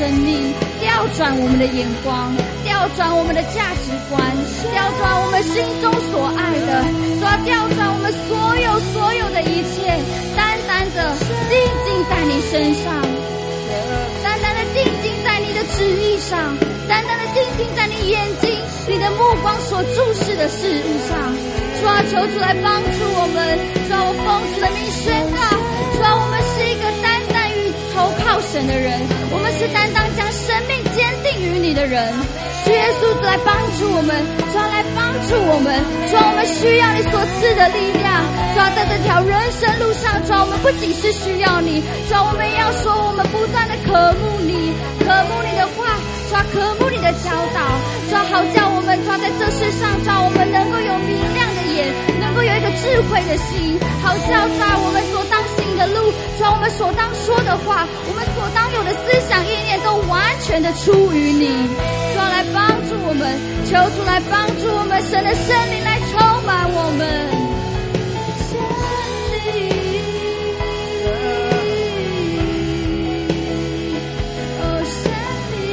[0.01, 0.49] 生命，
[0.81, 2.33] 调转我们的眼光，
[2.65, 4.17] 调转我们的价值观，
[4.73, 6.89] 调转我们心中所爱的，
[7.21, 9.93] 主要调转我们所有所有的一切，
[10.33, 11.13] 单单的
[11.53, 12.97] 定睛在你身上，
[14.25, 16.49] 单单的定睛在你的旨意上，
[16.89, 18.57] 单单的定睛在你眼睛、
[18.89, 21.13] 你的目光所注视的事物上，
[21.77, 23.37] 主啊，求主来帮助我们，
[23.85, 25.45] 主啊，我奉主的名宣告，
[25.93, 26.89] 主啊，我们是一个
[28.41, 28.99] 神的人，
[29.31, 32.01] 我们是担当将生命坚定于你的人。
[32.65, 34.17] 主耶稣来帮助我们，
[34.53, 35.71] 主啊，来帮助我们，
[36.11, 38.09] 主啊，我们需要你所赐的力量。
[38.53, 44.73] 主啊，在这条人生路上，主啊，我们不仅是需要你，主啊，我们要说，我们不断的渴慕你，
[45.05, 45.97] 渴慕你的话，
[46.29, 47.61] 主啊，渴慕你的教导，
[48.09, 51.89] 主啊，好叫我们抓在这世上，主啊，我们能够有明亮的眼，
[52.21, 55.20] 能够有一个智慧的心，好叫在我们所
[55.81, 61.49] 的路，主啊，我们所当说的话，我们所当有的思想意念，都完全的出于你。
[62.13, 67.01] 主来帮助我们，求主来帮助我们，神的圣灵来充满我们。
[68.45, 68.61] 圣
[69.33, 69.41] 灵，
[74.61, 75.09] 哦，圣
[75.57, 75.65] 灵，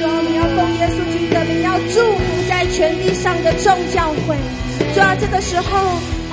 [0.00, 4.34] 主啊，我们要奉耶稣基督的名，要祝福在全地上的众教会。
[4.92, 5.70] 主啊，这个时候，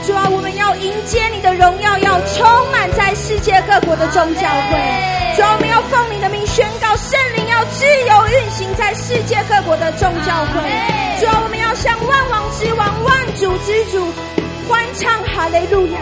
[0.07, 5.35] 主啊，我们要迎接你的荣耀，要充满在世界各国的众教会。
[5.35, 10.63] 主啊，我们要奉你的名宣告，圣灵要自由运行在世界各国的众教会。
[11.19, 13.99] 主啊，我们要向万王之王、万主之主
[14.69, 15.99] 欢唱哈利路亚。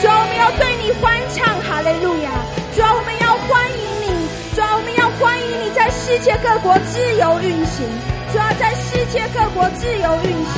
[0.00, 2.30] 主啊，我们要对你欢唱哈利路亚。
[5.88, 7.88] 在世界各国自由运行。
[8.30, 10.52] 主啊，在世界各国自由运行。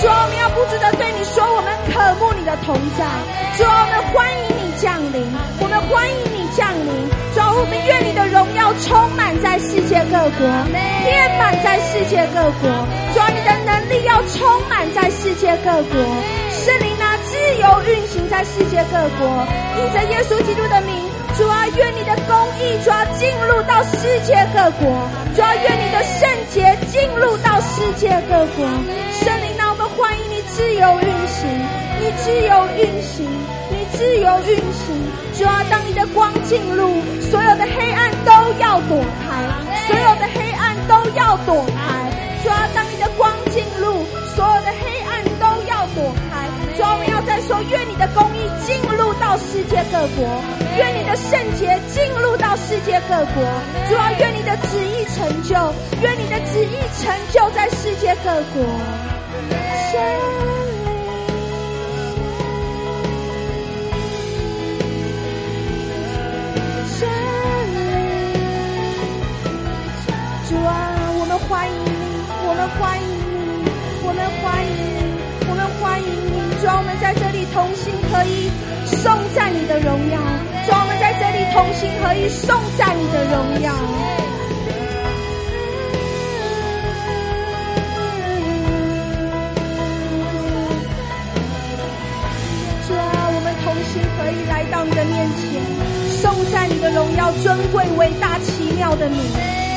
[0.00, 3.02] 主啊，我们要不住的对你说，我们渴慕你的同在。
[3.58, 5.26] 主啊，我们欢迎你降临，
[5.58, 6.94] 我们欢迎你降临。
[7.34, 12.70] 主啊，我们愿你的荣耀充满在世界各国，遍满在世界各国。
[13.10, 15.98] 主啊，你的能力要充满在世界各国，
[16.54, 19.26] 圣灵啊，自由运行在世界各国。
[19.74, 21.07] 因着耶稣基督的名，
[21.78, 25.08] 愿你的公义主要进入到世界各国。
[25.34, 28.66] 主要，愿你的圣洁进入到世界各国。
[29.14, 31.48] 圣灵啊，我们欢迎你自由运行，
[32.00, 33.24] 你自由运行，
[33.70, 34.90] 你自由运行。
[35.38, 37.00] 主要，当你的光进入，
[37.30, 39.46] 所有的黑暗都要躲开，
[39.86, 42.10] 所有的黑暗都要躲开。
[42.42, 44.04] 主要，当你的光进入，
[44.34, 45.07] 所有的黑暗。
[47.28, 50.24] 主啊，我们要再说，愿你的公义进入到世界各国，
[50.78, 53.44] 愿你的圣洁进入到世界各国。
[53.88, 55.54] 主啊，愿你的旨意成就，
[56.02, 58.64] 愿你的旨意成就在世界各国。
[70.48, 71.88] 主啊，我们欢迎你，
[72.46, 73.68] 我们欢迎你，
[74.02, 74.96] 我们欢迎你，
[75.46, 76.47] 我们欢迎你。
[76.78, 78.48] 我们在这里同心合一，
[78.86, 80.20] 颂赞你的荣耀。
[80.64, 83.74] 主，我们在这里同心合一，颂赞你的荣耀。
[92.86, 95.60] 主啊，我们同心合一来到你的面前，
[96.22, 99.67] 颂赞你的荣耀，尊贵、伟大、奇妙的名。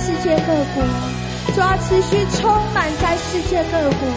[0.00, 0.82] 世界各国，
[1.54, 4.08] 抓，持续充满在世界各国，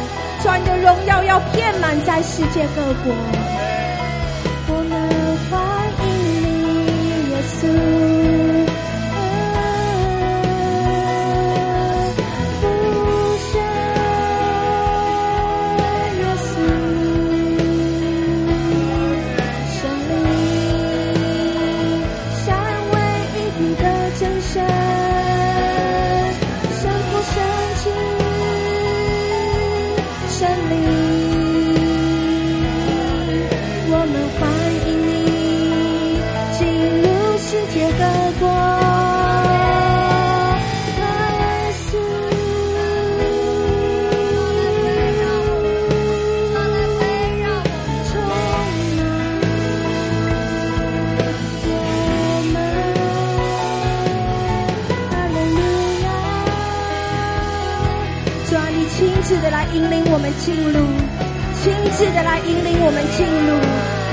[0.41, 3.13] 主啊，你的荣耀要遍满在世界各国。
[4.69, 4.91] 我们
[5.49, 5.59] 欢
[5.99, 6.03] 迎
[6.63, 8.02] 你，耶稣。
[60.23, 60.79] 我们进入，
[61.61, 63.59] 亲自的来引领我们进入，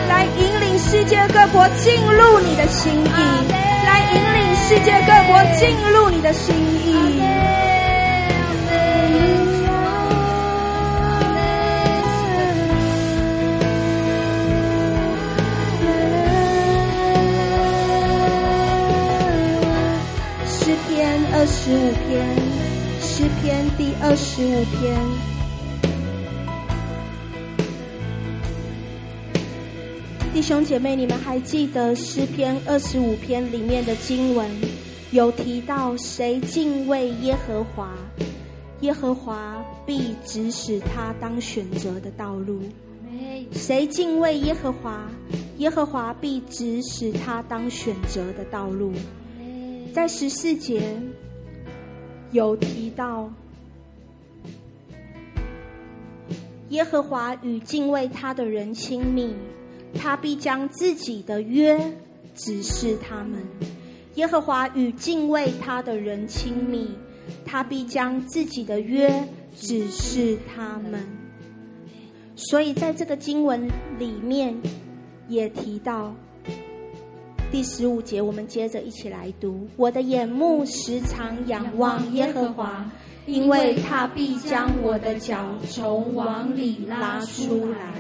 [0.09, 3.47] 来引领世界各国进入你的心意，
[3.87, 7.23] 来引领世界各国进入你的心意。
[20.49, 22.27] 诗篇二十五篇，
[23.01, 25.20] 诗篇第二十五篇。
[30.51, 34.51] 兄姐妹，你们还记得诗篇二十五篇里面的经文
[35.13, 37.97] 有提到谁敬畏耶和华，
[38.81, 42.63] 耶和华必指使他当选择的道路。
[43.53, 45.09] 谁敬畏耶和华，
[45.59, 48.93] 耶和华必指使他当选择的道路。
[49.95, 51.01] 在十四节
[52.33, 53.33] 有提到，
[56.71, 59.33] 耶和华与敬畏他的人亲密，
[59.95, 61.79] 他必将自己的约
[62.35, 63.41] 指示他们。
[64.15, 66.91] 耶和华与敬畏他的人亲密，
[67.45, 69.27] 他必将自己的约
[69.57, 71.07] 指示他们。
[72.35, 73.69] 所以，在这个经文
[73.99, 74.57] 里面，
[75.29, 76.15] 也提到
[77.53, 78.21] 第十五节。
[78.21, 82.91] 我们接着一起来读：我的眼目时常仰望耶和华，
[83.27, 87.93] 因为他必将我的脚从网里拉出来。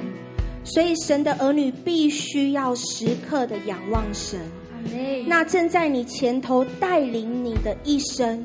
[0.64, 4.40] 所以，神的儿女必须要时刻的仰望神。
[5.26, 8.44] 那正在你前头带领你的一生，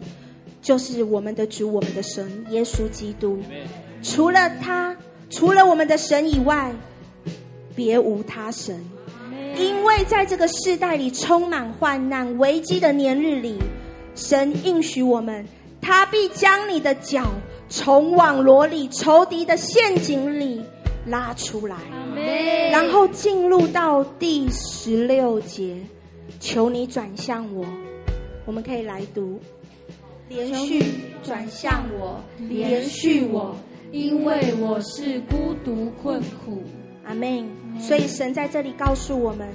[0.62, 3.40] 就是我们的主，我们的神耶稣基督。
[4.02, 4.96] 除了他。
[5.28, 6.72] 除了我们的神以外，
[7.76, 8.80] 别无他神。
[9.58, 13.58] 因为在这个世代里充满患难、危机的年日里，
[14.14, 15.44] 神应许我们，
[15.82, 17.34] 他必将你的脚
[17.68, 20.64] 从网罗里、仇敌的陷阱里
[21.06, 21.78] 拉出来。
[22.72, 25.78] 然后进入到第十六节，
[26.40, 27.66] 求你转向我。
[28.46, 29.40] 我们可以来读，
[30.30, 30.84] 连续
[31.24, 33.56] 转向我，连续我。
[33.92, 36.64] 因为我是孤独困苦，
[37.06, 37.48] 阿门。
[37.80, 39.48] 所以神在这里告诉我们：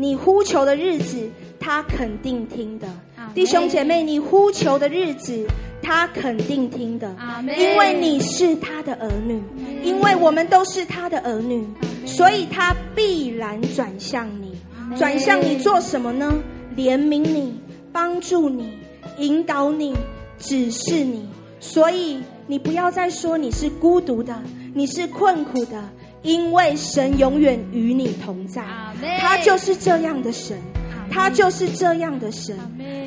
[0.00, 1.30] 你呼求的日子，
[1.60, 2.88] 他肯定听的。
[3.34, 5.46] 弟兄姐妹，你呼求的日子，
[5.82, 7.14] 他肯定听的。
[7.58, 9.42] 因为你是他的儿女，
[9.82, 11.66] 因为我们都是他的儿女，
[12.06, 14.56] 所以他必然转向你。
[14.96, 16.32] 转向你做什么呢？
[16.74, 17.60] 怜悯你，
[17.92, 18.72] 帮助你，
[19.18, 19.94] 引导你，
[20.38, 21.28] 指示你。
[21.60, 22.20] 所以。
[22.46, 24.36] 你不要再说你是孤独的，
[24.74, 25.80] 你是困苦的，
[26.22, 28.62] 因为神永远与你同在。
[29.18, 30.56] 他就是这样的神，
[31.10, 32.56] 他就是这样的神。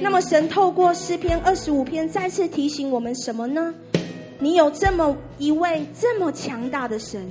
[0.01, 3.73] 那么，神透过诗篇二十五篇再次提醒我们什么呢？
[4.39, 7.25] 你有这么一位这么强大的神，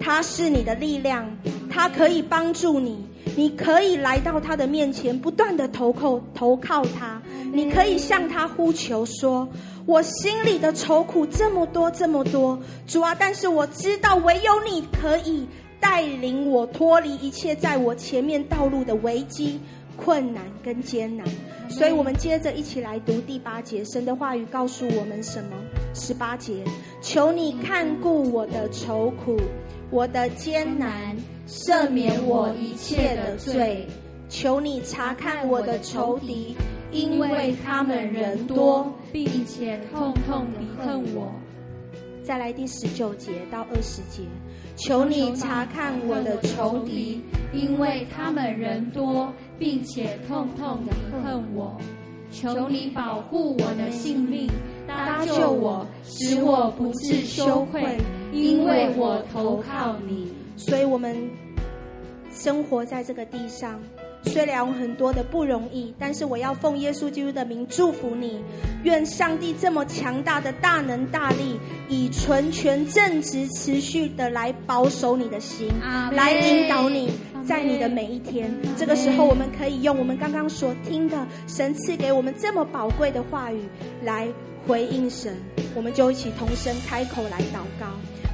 [0.00, 1.28] 他是你的力量，
[1.68, 3.04] 他可以帮助你，
[3.36, 7.15] 你可以来到他的面前，不断的投靠投靠他，
[7.52, 9.48] 你可以向他呼求说。
[9.86, 13.14] 我心里的愁苦这么多这么多，主啊！
[13.16, 15.46] 但是我知道唯有你可以
[15.78, 19.60] 带领我脱离一切在我前面道路的危机、
[19.96, 21.24] 困难跟艰难。
[21.68, 25.50] 所以，我们接着一起来读第八节，神的话语告诉我们什么？
[25.94, 26.64] 十八节，
[27.00, 29.36] 求你看顾我的愁苦，
[29.90, 31.16] 我的艰难，
[31.46, 33.86] 赦免我一切的罪。
[34.28, 36.56] 求你查看我的仇敌。
[36.96, 41.30] 因为他们人多，并且痛痛地恨我。
[42.24, 44.22] 再来第十九节到二十节，
[44.76, 47.22] 求你查看我的仇敌，
[47.52, 50.92] 因为他们人多，并且痛痛地
[51.22, 51.78] 恨我。
[52.32, 54.50] 求你保护我的性命，
[54.86, 57.98] 搭救我，使我不致羞愧，
[58.32, 60.32] 因为我投靠你。
[60.56, 61.14] 所以我们
[62.32, 63.78] 生活在这个地上。
[64.26, 68.42] 虽然有很多的不容易，但是我要奉耶稣基督的名祝福你。
[68.82, 71.58] 愿上帝这么强大的大能大力，
[71.88, 75.68] 以纯全正直持续的来保守你的心，
[76.12, 77.12] 来引导你
[77.46, 78.54] 在你的每一天。
[78.76, 83.62] 这个时候，我们可以用我们刚刚所听的神赐给我们这么宝贵的话语
[84.04, 84.28] 来
[84.66, 85.36] 回应神。
[85.74, 87.86] 我们就一起同声开口来祷告。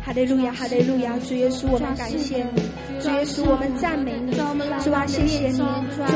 [0.04, 2.62] 哈利路亚，哈利路亚，主耶稣，我们感谢你，
[2.98, 4.34] 主耶稣，我们赞美你，
[4.82, 5.62] 主啊，谢谢你，主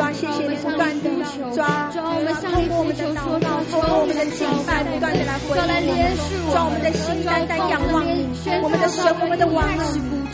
[0.02, 1.08] 啊，谢谢你不断的，
[1.54, 6.18] 主啊，我们通过我们的祷告，通过我们的敬拜，不断的来回应我们，
[6.50, 8.26] 主啊，我们的心单单仰望你，
[8.58, 9.62] 我们的神，我们的王，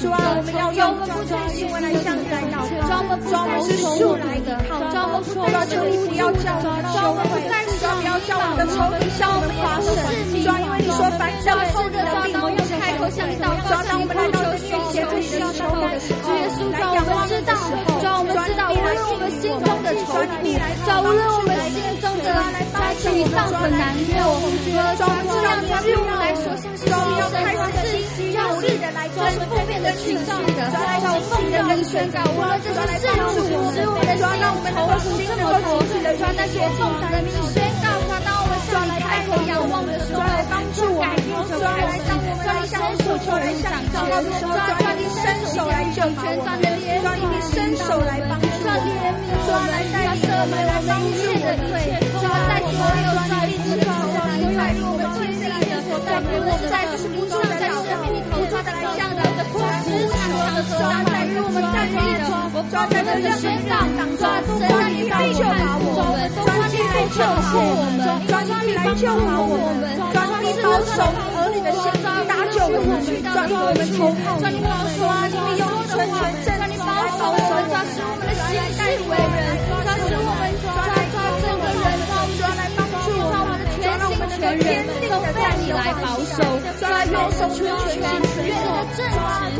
[0.00, 4.80] 主啊，我们要用主啊经文来向你来祷告，主啊，我们是树来依靠，
[5.28, 7.44] 主啊，求你不要叫我们羞愧，
[7.76, 9.92] 主啊，不要叫我们的仇敌向我们夸胜，
[10.40, 12.32] 主啊，因为你说凡叫仇敌的，必
[13.02, 13.34] 蒙用开口向你。
[13.34, 17.50] 主啊，当我们来到这面前，这里的时候，主耶稣，主，我们知道，
[17.98, 27.66] 主啊，无论我们心中的仇敌，主啊，无论我们心中的仇敌，主啊，无论我们心中的在沮丧和难过，主啊，这样的日子来说，像是要开始
[28.32, 29.18] 要努力的来做
[29.50, 30.22] 负面的情绪
[30.54, 30.62] 的，
[31.02, 34.22] 要奉着人宣告，无论这是世俗，使我们的心
[34.70, 34.86] 头。
[35.02, 37.91] 苦这么多，主啊，但是我奉着人民宣告，
[38.72, 38.88] 主啊，当我们。
[38.88, 41.12] 主啊，来开口仰望的时候，主啊，来帮助我们，
[41.44, 49.12] 主啊，来当我们来向所求人向你祷告的时候，主啊，你伸手来救援，主啊，你伸手来帮助我们，
[49.44, 59.11] 主啊，来带领我们来帮助我们，主啊，在所有在地之中，主啊，你带领我们经历的所带给我们在生命中在生命里头，主啊，来向
[59.52, 63.84] 的的苦难的主啊，在与我们站立的，主啊，在这个身上，
[64.16, 67.36] 主啊，神啊，你必救拔我们，主啊，你必救我
[67.96, 69.20] 们，主啊，你必救我
[69.60, 71.04] 们，主啊，你保守
[71.36, 76.88] 儿女的心，搭救我们，主啊，我们求主啊，你保守啊，你用全权正义保
[77.18, 78.56] 守我们，主啊，使我们的心。
[78.78, 80.11] 带为人，
[84.42, 86.42] 啊，让我们的全人都被你来保守，
[86.74, 88.58] 主啊，愿守全权，愿你的
[88.96, 89.06] 正直，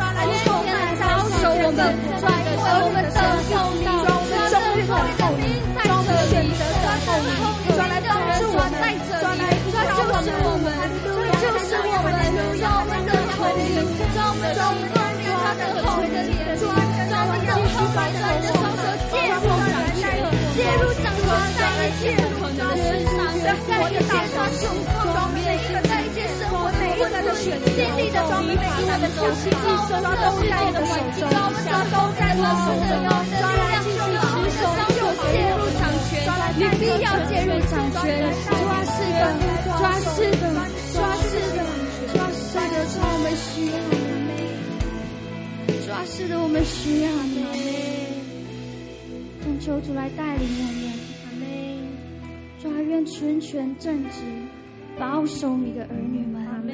[0.03, 1.79] 来天天来保守我们，
[2.19, 7.31] 主啊，为我们等候你，主啊，我们终日等候你，主啊，我们选择等候你，
[7.63, 10.75] 主啊，来帮助我们，主啊，来主啊，就是我们，
[11.31, 12.19] 这就是我们，
[12.59, 14.91] 主啊，我们等候你，主啊，我们终日
[15.23, 18.83] 主啊，等候你的脸，主啊，主啊，我们等候你，主啊，你的双手
[19.15, 20.11] 介入掌权，
[20.59, 21.07] 介入掌
[23.69, 24.63] 在一切上雄
[25.03, 30.73] 壮每一个，在一切生活每一个的选经历的每一个的相信，主啊，我们都在你。
[30.73, 31.59] 的手中，主啊，我们
[31.93, 32.41] 都在你。
[32.41, 33.33] 的手中，用你。
[33.33, 34.45] 的力量，用你。
[34.45, 36.13] 的双手介入掌权，
[36.57, 36.65] 你。
[36.81, 39.21] 必要介入掌权，主啊，是的，
[39.65, 40.49] 主啊，是的，
[40.93, 41.61] 主啊，是的，
[42.13, 43.77] 主啊，是的，我们需要
[44.27, 47.37] 你，抓，是的，我们需要你。
[49.45, 50.92] 愿求主来带领我们，阿门。
[52.63, 54.21] 主啊，愿全权正直
[54.97, 56.73] 保守你的儿女们，阿门。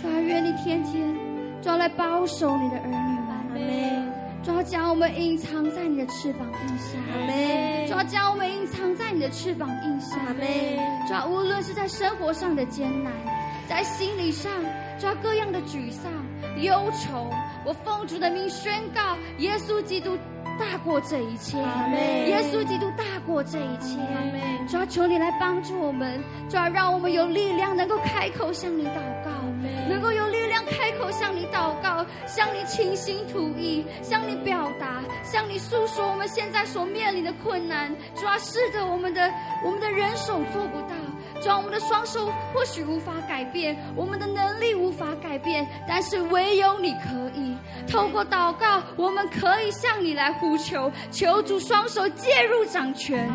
[0.00, 1.14] 主啊，愿你天天
[1.60, 4.12] 主啊来保守你的儿女们，阿门。
[4.42, 7.86] 主，将我们隐藏在你的翅膀荫下，阿门。
[7.86, 10.46] 主，将我们隐藏在你的翅膀荫下，阿门。
[11.06, 13.12] 主，无论是在生活上的艰难，
[13.68, 14.50] 在心理上，
[14.98, 16.10] 主啊，各样的沮丧、
[16.62, 17.30] 忧愁，
[17.66, 20.16] 我奉主的名宣告，耶稣基督。
[20.58, 23.98] 大过这一切，耶稣基督大过这一切。
[24.68, 29.30] 主要求你来帮助我们，主要让我们有力量能够开口向你祷告，
[29.88, 37.94] 能够有力量开口向你祷告，向你倾心吐意，向你表达，向你诉说我们现在所面临的困难。
[38.14, 39.30] 主要是的，我们的
[39.64, 40.94] 我们的人手做不到。
[41.44, 47.54] 主啊，我们的双手或许无法改变，我们的能力无法改变，但是唯有你可以。
[47.86, 53.30] 透过祷告，我们可以向你来呼求，求主双手介入掌权，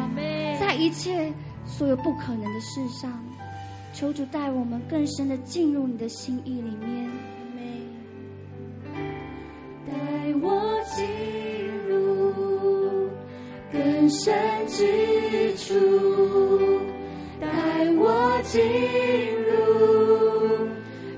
[0.60, 1.32] 在一切
[1.68, 3.12] 所有不可能的事上，
[3.94, 7.12] 求主带我们更深的进入你的心意里面，
[9.86, 9.94] 带
[10.42, 11.06] 我进
[11.88, 12.34] 入
[13.72, 14.34] 更深
[14.68, 16.99] 之处。
[17.40, 17.48] 带
[17.98, 18.62] 我进
[19.48, 20.68] 入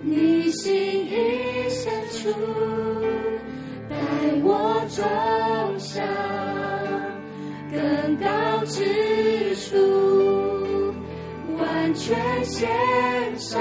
[0.03, 2.29] 你心意深处，
[3.89, 3.95] 带
[4.43, 5.01] 我走
[5.77, 6.05] 向
[7.71, 10.93] 更高之处，
[11.57, 12.69] 完全献
[13.37, 13.59] 上，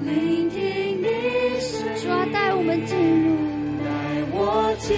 [0.00, 1.06] 聆听你
[1.60, 1.94] 声音。
[2.02, 3.36] 主啊，带我们进入，
[3.82, 3.86] 带
[4.32, 4.94] 我进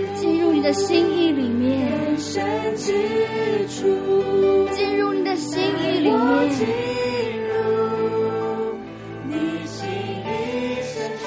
[0.00, 2.92] 入，进入你的心意里面，更深之
[3.68, 3.93] 处。
[5.36, 6.14] 心意里面，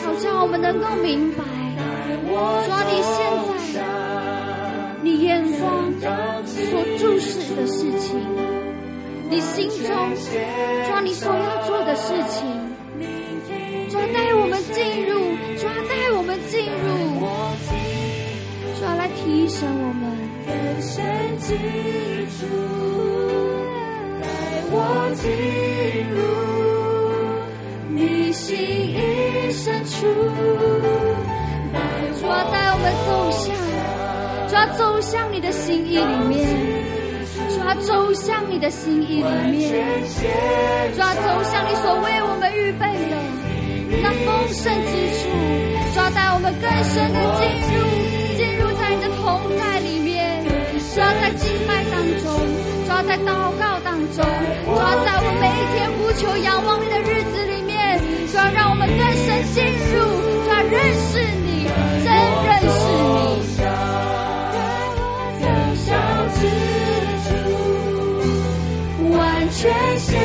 [0.01, 1.43] 好像我们能够明白，
[2.65, 3.17] 抓你现
[3.75, 3.77] 在
[5.03, 8.17] 你眼光所注视的事情，
[9.29, 9.91] 你心中
[10.88, 12.47] 抓你所要做的事情，
[13.89, 17.19] 抓带我们进入，抓带我们进入，
[18.79, 20.07] 抓来提升我们。
[22.39, 22.45] 主，
[24.21, 24.25] 带
[24.69, 24.75] 我
[25.15, 25.25] 进
[26.13, 26.15] 入
[27.89, 30.05] 你心意深处，
[32.21, 33.49] 主啊，带我们走向，
[34.47, 36.45] 主啊，走向你的心意里面，
[37.49, 39.73] 主啊，走向你的心意里面，
[40.95, 43.17] 主啊，走向你所为我们预备的
[44.03, 45.25] 那丰盛之处，
[45.95, 47.81] 主啊，带我们更深的进入，
[53.26, 54.24] 祷告当中，
[54.65, 54.70] 主
[55.05, 57.99] 在我每一天呼求仰望你的日子里面，
[58.32, 59.63] 主要让我们更深进
[59.93, 60.03] 入，
[60.43, 60.76] 主要认
[61.09, 61.47] 识你，
[62.03, 62.07] 真
[62.45, 63.47] 认识你。
[69.49, 70.22] 全献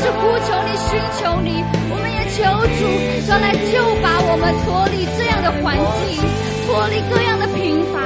[0.00, 1.60] 是呼求你、寻求你，
[1.92, 2.40] 我们也求
[2.80, 2.80] 主，
[3.28, 6.16] 主来救拔我们脱离这样的环境，
[6.66, 8.00] 脱离各样的贫乏。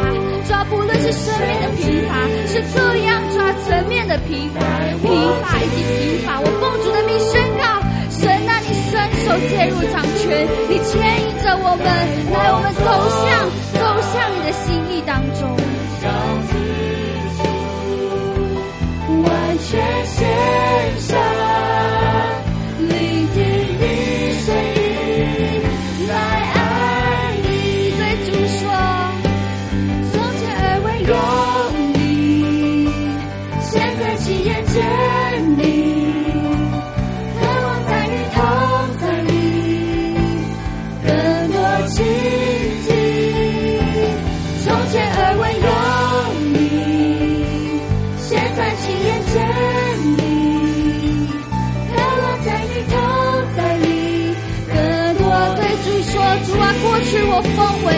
[0.46, 2.20] 抓，不论是生命的贫乏，
[2.52, 4.60] 是各样抓层面的贫乏、
[5.00, 5.08] 贫
[5.40, 7.80] 乏以及贫乏，我奉主的名宣告。
[8.10, 8.92] 神啊，你伸
[9.24, 10.92] 手介入掌权，你牵
[11.24, 11.86] 引着我们，
[12.30, 12.84] 来我们走
[13.24, 13.24] 向
[13.80, 13.82] 走
[14.12, 15.56] 向你的心意当中，
[19.22, 19.72] 完全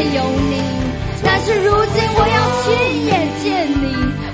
[0.05, 0.63] 有你，
[1.25, 2.67] 但是如今我要亲
[3.07, 3.11] 眼
[3.43, 3.85] 见你，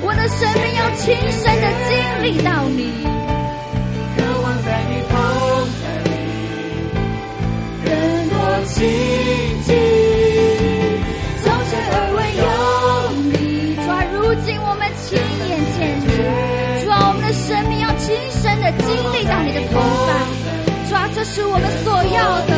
[0.02, 1.90] 我的生命要亲身的经
[2.22, 2.80] 历到你。
[4.16, 5.12] 渴望在你同
[5.80, 6.10] 在里，
[7.84, 7.90] 更
[8.28, 8.34] 多
[8.66, 8.74] 奇
[9.64, 9.68] 迹。
[11.42, 12.44] 从前而未有
[13.30, 16.04] 你，主啊，如今我们亲眼见你，
[16.84, 20.10] 主啊，我们的生命要亲身的经历到你的同在，
[20.88, 22.51] 主啊，这是我们所要的。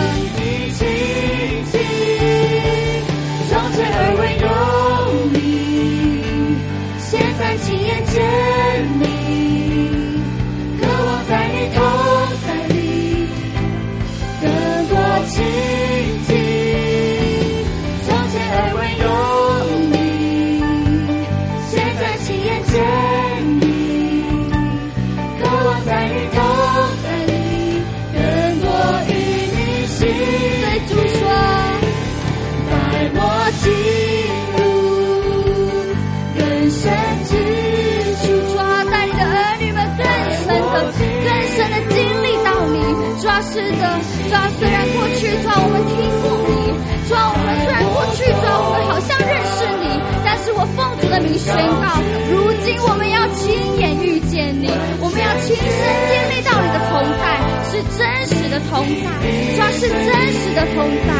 [43.55, 43.87] 是的，
[44.29, 45.95] 抓，虽然过去，抓，我们听
[46.27, 46.75] 过你，
[47.07, 49.95] 抓，我们虽然过去，抓，我们好像认识你，
[50.27, 52.03] 但是我奉主的名宣告，
[52.35, 54.67] 如今我们要亲眼遇见你，
[54.99, 55.71] 我们要亲身
[56.11, 57.39] 经历到你的同在，
[57.71, 59.07] 是真实的同在，
[59.55, 60.03] 抓，是真
[60.35, 61.15] 实的同在，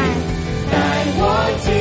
[0.75, 0.75] 带
[1.15, 1.23] 我
[1.63, 1.71] 进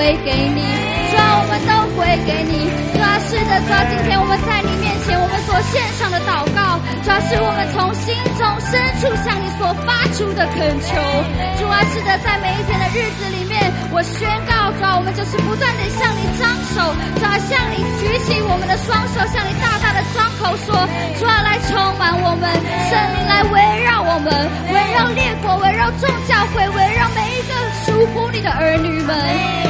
[0.00, 0.64] 归给你，
[1.12, 10.96] 主啊，我们都归给你，主啊，是的，主啊，今天我们在你面前，我们所献上的祷告，主啊，是我们从心中深处向你所发出的恳求，
[11.60, 13.60] 主啊，是的，在每一天的日子里面，
[13.92, 16.80] 我宣告，主啊，我们就是不断的向你张手，
[17.20, 20.72] 主啊，向你举起我们的双手，向你大大的张口说，
[21.20, 22.48] 主啊，来充满我们，
[22.88, 24.32] 圣灵来围绕我们，
[24.72, 27.04] 围绕列国，围绕众教会，围绕。
[27.12, 27.39] 每一
[27.70, 29.16] 个属乎你的儿女们，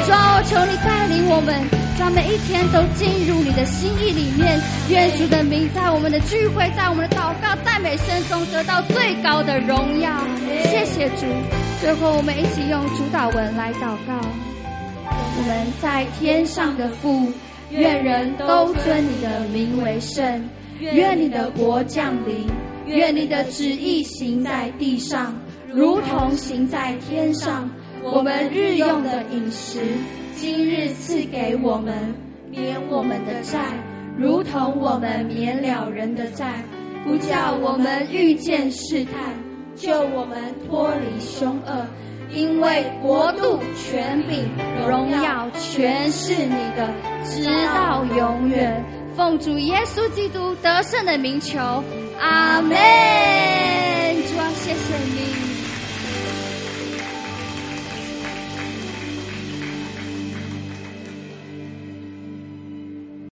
[0.06, 1.54] 主啊，求你带领我们，
[1.98, 4.60] 让每一天都进入你的心意里面。
[4.88, 10.10] 愿主的名在我们的聚会，在我们的祷告、赞美声中得到最高的荣耀。
[10.64, 11.26] 谢谢主。
[11.80, 14.20] 最后，我们一起用主祷文来祷告。
[15.06, 17.30] 我们在天上的父，
[17.70, 20.48] 愿人都尊你的名为圣。
[20.80, 22.46] 愿你的国降临。
[22.86, 25.34] 愿你的旨意行在地上。
[25.72, 27.70] 如同行在天上，
[28.02, 29.80] 我们日用的饮食，
[30.34, 32.14] 今日赐给我们，
[32.50, 33.58] 免我们的债，
[34.16, 36.64] 如同我们免了人的债，
[37.04, 39.12] 不叫我们遇见试探，
[39.76, 41.86] 救我们脱离凶恶。
[42.32, 44.48] 因为国度、权柄、
[44.88, 46.88] 荣耀，全是你的，
[47.24, 48.82] 直到永远。
[49.16, 51.58] 奉主耶稣基督得胜的名求，
[52.20, 52.70] 阿门。
[52.70, 55.49] 主啊，谢谢你。